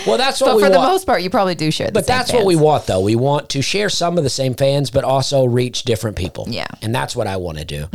[0.07, 0.93] Well, that's what But we for the want.
[0.93, 3.01] most part, you probably do share the but that's what we want, though.
[3.01, 6.45] We want to share some of the same fans, but also reach different people.
[6.49, 6.65] Yeah.
[6.67, 6.85] Mm-hmm.
[6.87, 7.87] and that's what I want to do.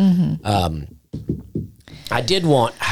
[0.43, 0.88] Um,
[2.11, 2.76] I did want.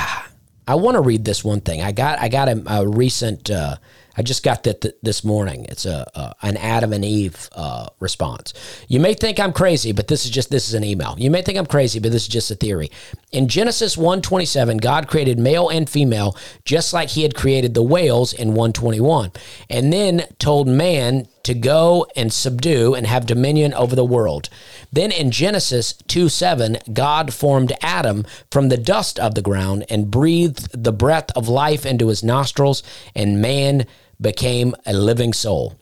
[0.68, 1.82] I want to read this one thing.
[1.82, 2.20] I got.
[2.20, 3.78] I got a, a recent uh,
[4.16, 5.66] I just got that th- this morning.
[5.70, 8.54] It's a, an Adam and Eve uh, response.
[8.88, 11.16] You may think I'm crazy, but this is just this is an email.
[11.18, 12.92] You may think I'm crazy, but this is just a theory.
[13.32, 16.36] In Genesis 1:27, God created male and female
[16.66, 19.32] just like he had created the whales in 121,
[19.70, 24.50] and then told man to go and subdue and have dominion over the world.
[24.92, 30.12] Then in Genesis 2 7, God formed Adam from the dust of the ground and
[30.12, 32.84] breathed the breath of life into his nostrils,
[33.16, 33.86] and man
[34.20, 35.76] became a living soul.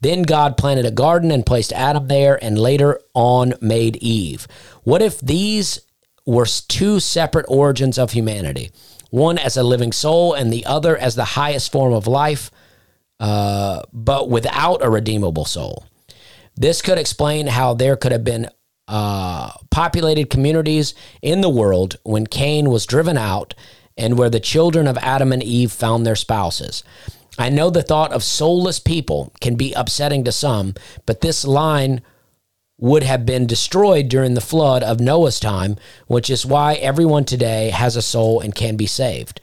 [0.00, 4.46] Then God planted a garden and placed Adam there, and later on made Eve.
[4.84, 5.80] What if these
[6.26, 8.70] were two separate origins of humanity?
[9.10, 12.50] One as a living soul, and the other as the highest form of life,
[13.20, 15.84] uh, but without a redeemable soul.
[16.58, 18.50] This could explain how there could have been
[18.88, 23.54] uh, populated communities in the world when Cain was driven out
[23.96, 26.82] and where the children of Adam and Eve found their spouses.
[27.38, 30.74] I know the thought of soulless people can be upsetting to some,
[31.06, 32.02] but this line
[32.80, 35.76] would have been destroyed during the flood of Noah's time,
[36.08, 39.40] which is why everyone today has a soul and can be saved.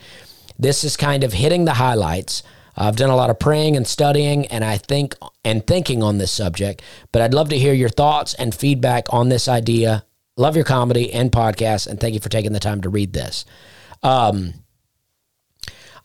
[0.59, 2.43] This is kind of hitting the highlights.
[2.75, 6.31] I've done a lot of praying and studying and I think and thinking on this
[6.31, 6.81] subject,
[7.11, 10.05] but I'd love to hear your thoughts and feedback on this idea.
[10.37, 13.45] Love your comedy and podcast, and thank you for taking the time to read this.
[14.03, 14.53] Um,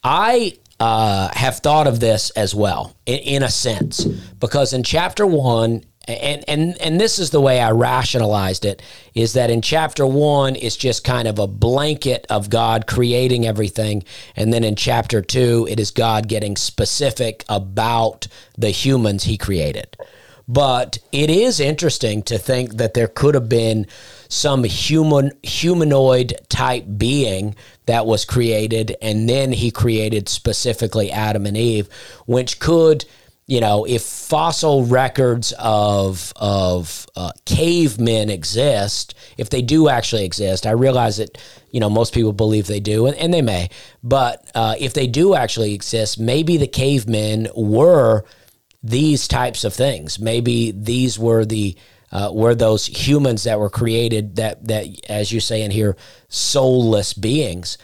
[0.05, 5.27] I uh, have thought of this as well, in, in, a sense, because in chapter
[5.27, 5.85] one,
[6.17, 8.83] and and and this is the way I rationalized it,
[9.15, 14.05] is that in chapter one, it's just kind of a blanket of God creating everything,
[14.37, 18.27] and then in chapter two, it is God getting specific about
[18.57, 19.97] the humans He created.
[20.51, 23.87] But it is interesting to think that there could have been
[24.29, 27.55] some human humanoid type being
[27.87, 31.89] that was created and then he created specifically Adam and Eve
[32.27, 33.05] which could
[33.51, 40.67] you know if fossil records of of uh, cavemen exist if they do actually exist
[40.67, 41.37] I realize that
[41.71, 43.69] you know most people believe they do and, and they may
[44.03, 48.25] but uh, if they do actually exist maybe the cavemen were
[48.83, 50.19] these types of things.
[50.19, 51.77] Maybe these were the
[52.13, 55.97] uh, were those humans that were created that that as you say in here
[56.29, 57.79] soulless beings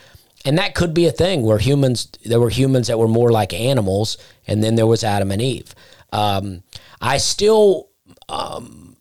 [0.46, 3.52] and that could be a thing where humans there were humans that were more like
[3.52, 4.16] animals
[4.46, 5.74] and then there was adam and eve
[6.12, 6.62] um,
[7.00, 7.90] i still
[8.28, 8.96] um,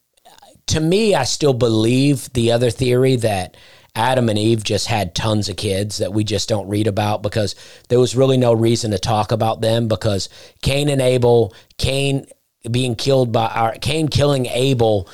[0.66, 3.56] to me i still believe the other theory that
[3.96, 7.56] adam and eve just had tons of kids that we just don't read about because
[7.88, 10.28] there was really no reason to talk about them because
[10.62, 12.26] cain and abel cain
[12.70, 15.08] being killed by our Cain killing Abel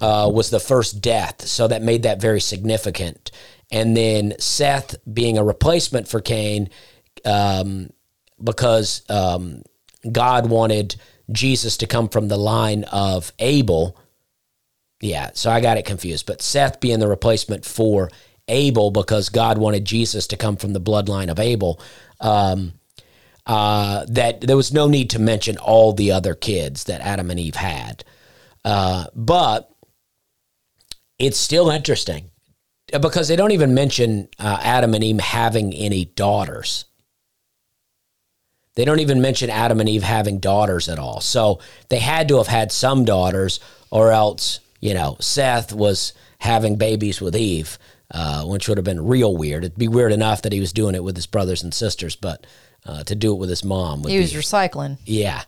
[0.00, 3.30] uh, was the first death, so that made that very significant.
[3.70, 6.70] And then Seth being a replacement for Cain,
[7.24, 7.90] um,
[8.42, 9.62] because um,
[10.10, 10.96] God wanted
[11.30, 13.96] Jesus to come from the line of Abel.
[15.00, 16.26] Yeah, so I got it confused.
[16.26, 18.10] But Seth being the replacement for
[18.48, 21.80] Abel because God wanted Jesus to come from the bloodline of Abel.
[22.20, 22.72] Um,
[23.46, 27.40] uh, that there was no need to mention all the other kids that Adam and
[27.40, 28.04] Eve had.
[28.64, 29.70] Uh, but
[31.18, 32.30] it's still interesting
[32.92, 36.84] because they don't even mention uh, Adam and Eve having any daughters.
[38.74, 41.20] They don't even mention Adam and Eve having daughters at all.
[41.20, 41.58] So
[41.88, 43.58] they had to have had some daughters,
[43.90, 47.76] or else, you know, Seth was having babies with Eve,
[48.12, 49.64] uh, which would have been real weird.
[49.64, 52.46] It'd be weird enough that he was doing it with his brothers and sisters, but
[52.86, 54.04] uh, to do it with his mom.
[54.04, 54.98] He was be, recycling.
[55.04, 55.42] Yeah.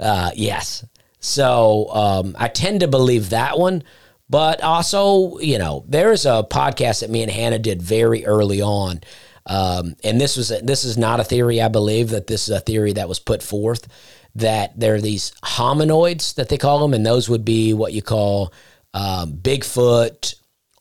[0.00, 0.84] Uh, yes.
[1.20, 3.84] So um, I tend to believe that one.
[4.32, 9.02] But also, you know, there's a podcast that me and Hannah did very early on.
[9.44, 11.60] Um, and this was a, this is not a theory.
[11.60, 13.86] I believe that this is a theory that was put forth
[14.34, 18.00] that there are these hominoids that they call them, and those would be what you
[18.00, 18.54] call
[18.94, 20.34] um, Bigfoot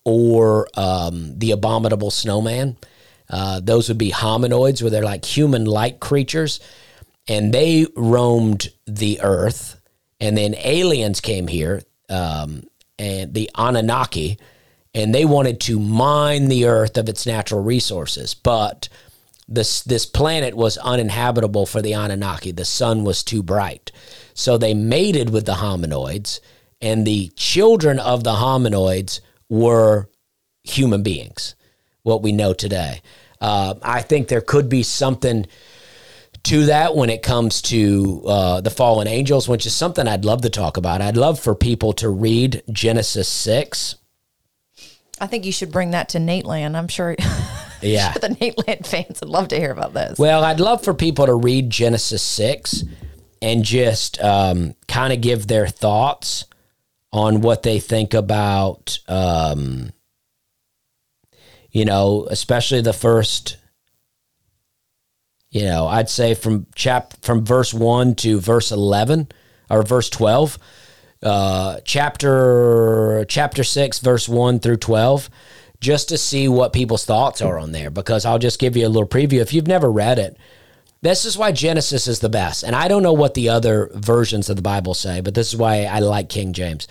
[0.06, 2.78] or um, the abominable snowman.
[3.30, 6.62] Uh, those would be hominoids, where they're like human like creatures.
[7.28, 9.82] And they roamed the earth.
[10.22, 12.64] And then aliens came here, um,
[13.02, 14.38] and the Anunnaki,
[14.94, 18.36] and they wanted to mine the earth of its natural resources.
[18.36, 18.90] But
[19.48, 22.52] this, this planet was uninhabitable for the Anunnaki.
[22.52, 23.92] The sun was too bright.
[24.36, 26.40] So they mated with the hominoids,
[26.80, 29.20] and the children of the hominoids
[29.50, 30.08] were
[30.64, 31.56] human beings,
[32.04, 33.02] what we know today.
[33.42, 35.48] Uh, I think there could be something
[36.44, 40.42] to that when it comes to uh, the fallen angels, which is something I'd love
[40.42, 41.02] to talk about.
[41.02, 43.96] I'd love for people to read Genesis 6.
[45.20, 46.76] I think you should bring that to Nateland.
[46.76, 47.16] I'm sure.
[47.84, 48.12] Yeah.
[48.14, 50.20] the Nateland fans would love to hear about this.
[50.20, 52.84] Well, I'd love for people to read Genesis 6
[53.42, 56.46] and just um, kind of give their thoughts
[57.12, 59.90] on what they think about, um,
[61.72, 63.58] you know, especially the first,
[65.52, 69.28] you know, I'd say from chap from verse 1 to verse 11
[69.70, 70.58] or verse 12
[71.24, 75.30] uh, chapter chapter six, verse one through twelve,
[75.80, 77.90] just to see what people's thoughts are on there.
[77.90, 79.40] Because I'll just give you a little preview.
[79.40, 80.38] If you've never read it,
[81.02, 82.64] this is why Genesis is the best.
[82.64, 85.58] And I don't know what the other versions of the Bible say, but this is
[85.58, 86.88] why I like King James.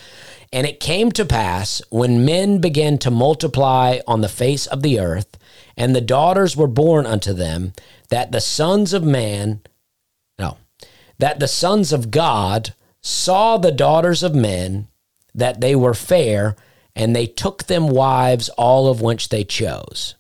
[0.53, 4.99] And it came to pass when men began to multiply on the face of the
[4.99, 5.39] earth,
[5.77, 7.73] and the daughters were born unto them,
[8.09, 9.61] that the sons of man,
[10.39, 10.59] no,
[11.19, 14.89] that the sons of God saw the daughters of men
[15.35, 16.57] that they were fair,
[16.97, 20.17] and they took them wives, all of which they chose.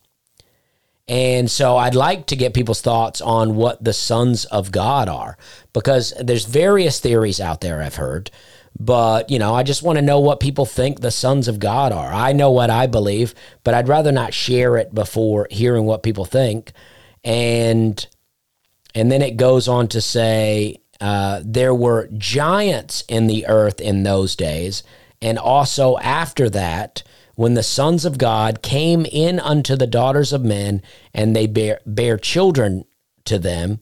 [1.09, 5.36] And so I'd like to get people's thoughts on what the sons of God are,
[5.72, 8.31] because there's various theories out there I've heard.
[8.82, 11.93] But, you know, I just want to know what people think the sons of God
[11.93, 12.11] are.
[12.11, 16.24] I know what I believe, but I'd rather not share it before hearing what people
[16.24, 16.73] think.
[17.23, 18.05] And
[18.94, 24.02] and then it goes on to say uh, there were giants in the earth in
[24.02, 24.82] those days,
[25.20, 27.02] and also after that,
[27.35, 30.82] when the sons of God came in unto the daughters of men,
[31.12, 32.85] and they bear, bear children
[33.27, 33.81] to them,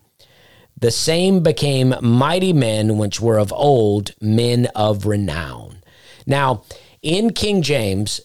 [0.80, 5.82] the same became mighty men which were of old, men of renown.
[6.26, 6.62] Now,
[7.02, 8.20] in King James,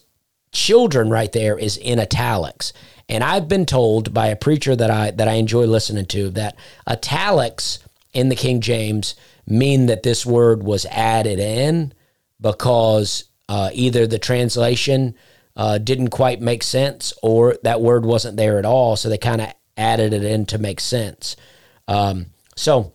[0.52, 2.72] children right there is in italics.
[3.08, 6.56] And I've been told by a preacher that I that I enjoy listening to that
[6.88, 7.80] italics
[8.12, 9.14] in the King James
[9.46, 11.92] mean that this word was added in
[12.40, 15.14] because uh, either the translation
[15.56, 18.96] uh, didn't quite make sense or that word wasn't there at all.
[18.96, 21.36] So they kind of added it in to make sense.
[21.86, 22.26] Um,
[22.56, 22.92] so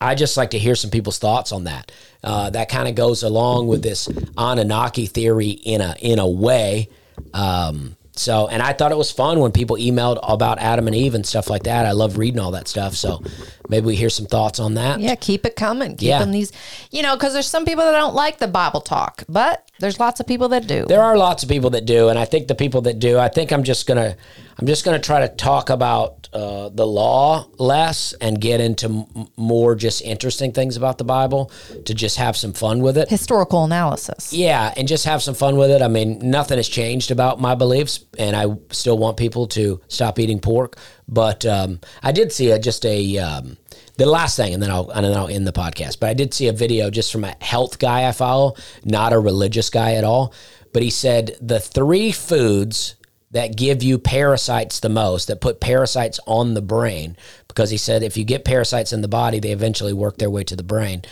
[0.00, 1.90] I just like to hear some people's thoughts on that.
[2.22, 6.88] Uh, that kind of goes along with this Anunnaki theory in a in a way.
[7.32, 11.14] Um, so, and I thought it was fun when people emailed about Adam and Eve
[11.14, 11.84] and stuff like that.
[11.84, 12.94] I love reading all that stuff.
[12.94, 13.22] So
[13.68, 15.00] maybe we hear some thoughts on that.
[15.00, 15.96] Yeah, keep it coming.
[15.96, 16.18] Keep Yeah.
[16.20, 16.50] them these,
[16.90, 20.18] you know, because there's some people that don't like the Bible talk, but there's lots
[20.18, 20.86] of people that do.
[20.88, 23.28] There are lots of people that do, and I think the people that do, I
[23.28, 24.16] think I'm just gonna,
[24.58, 29.28] I'm just gonna try to talk about uh, the law less and get into m-
[29.36, 31.50] more just interesting things about the Bible
[31.84, 33.08] to just have some fun with it.
[33.08, 34.32] Historical analysis.
[34.32, 35.82] Yeah, and just have some fun with it.
[35.82, 40.18] I mean, nothing has changed about my beliefs, and I still want people to stop
[40.18, 40.76] eating pork.
[41.08, 43.56] But um, I did see a, just a um,
[43.96, 46.00] the last thing, and then I'll and then I'll end the podcast.
[46.00, 48.54] But I did see a video just from a health guy I follow,
[48.84, 50.34] not a religious guy at all.
[50.72, 52.95] But he said the three foods
[53.36, 57.18] that give you parasites the most, that put parasites on the brain,
[57.48, 60.42] because he said if you get parasites in the body, they eventually work their way
[60.44, 61.02] to the brain.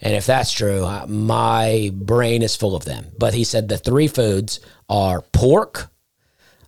[0.00, 3.06] And if that's true, my brain is full of them.
[3.16, 5.88] But he said the three foods are pork,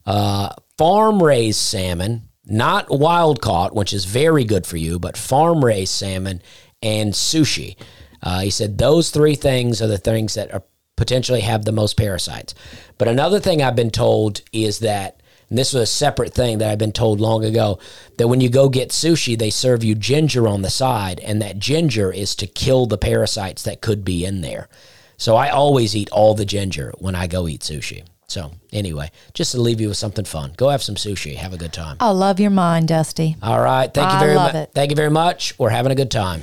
[0.07, 5.65] uh, farm raised salmon, not wild caught, which is very good for you, but farm
[5.65, 6.41] raised salmon
[6.83, 7.77] and sushi.
[8.23, 10.63] Uh, he said those three things are the things that are
[10.97, 12.55] potentially have the most parasites.
[13.01, 16.71] But another thing I've been told is that, and this was a separate thing that
[16.71, 17.79] I've been told long ago,
[18.19, 21.59] that when you go get sushi, they serve you ginger on the side, and that
[21.59, 24.69] ginger is to kill the parasites that could be in there.
[25.17, 28.05] So I always eat all the ginger when I go eat sushi.
[28.27, 31.37] So anyway, just to leave you with something fun, go have some sushi.
[31.37, 31.97] Have a good time.
[32.01, 33.35] I love your mind, Dusty.
[33.43, 33.93] All right.
[33.93, 34.69] Thank you I very much.
[34.75, 35.59] Thank you very much.
[35.59, 36.43] We're having a good time.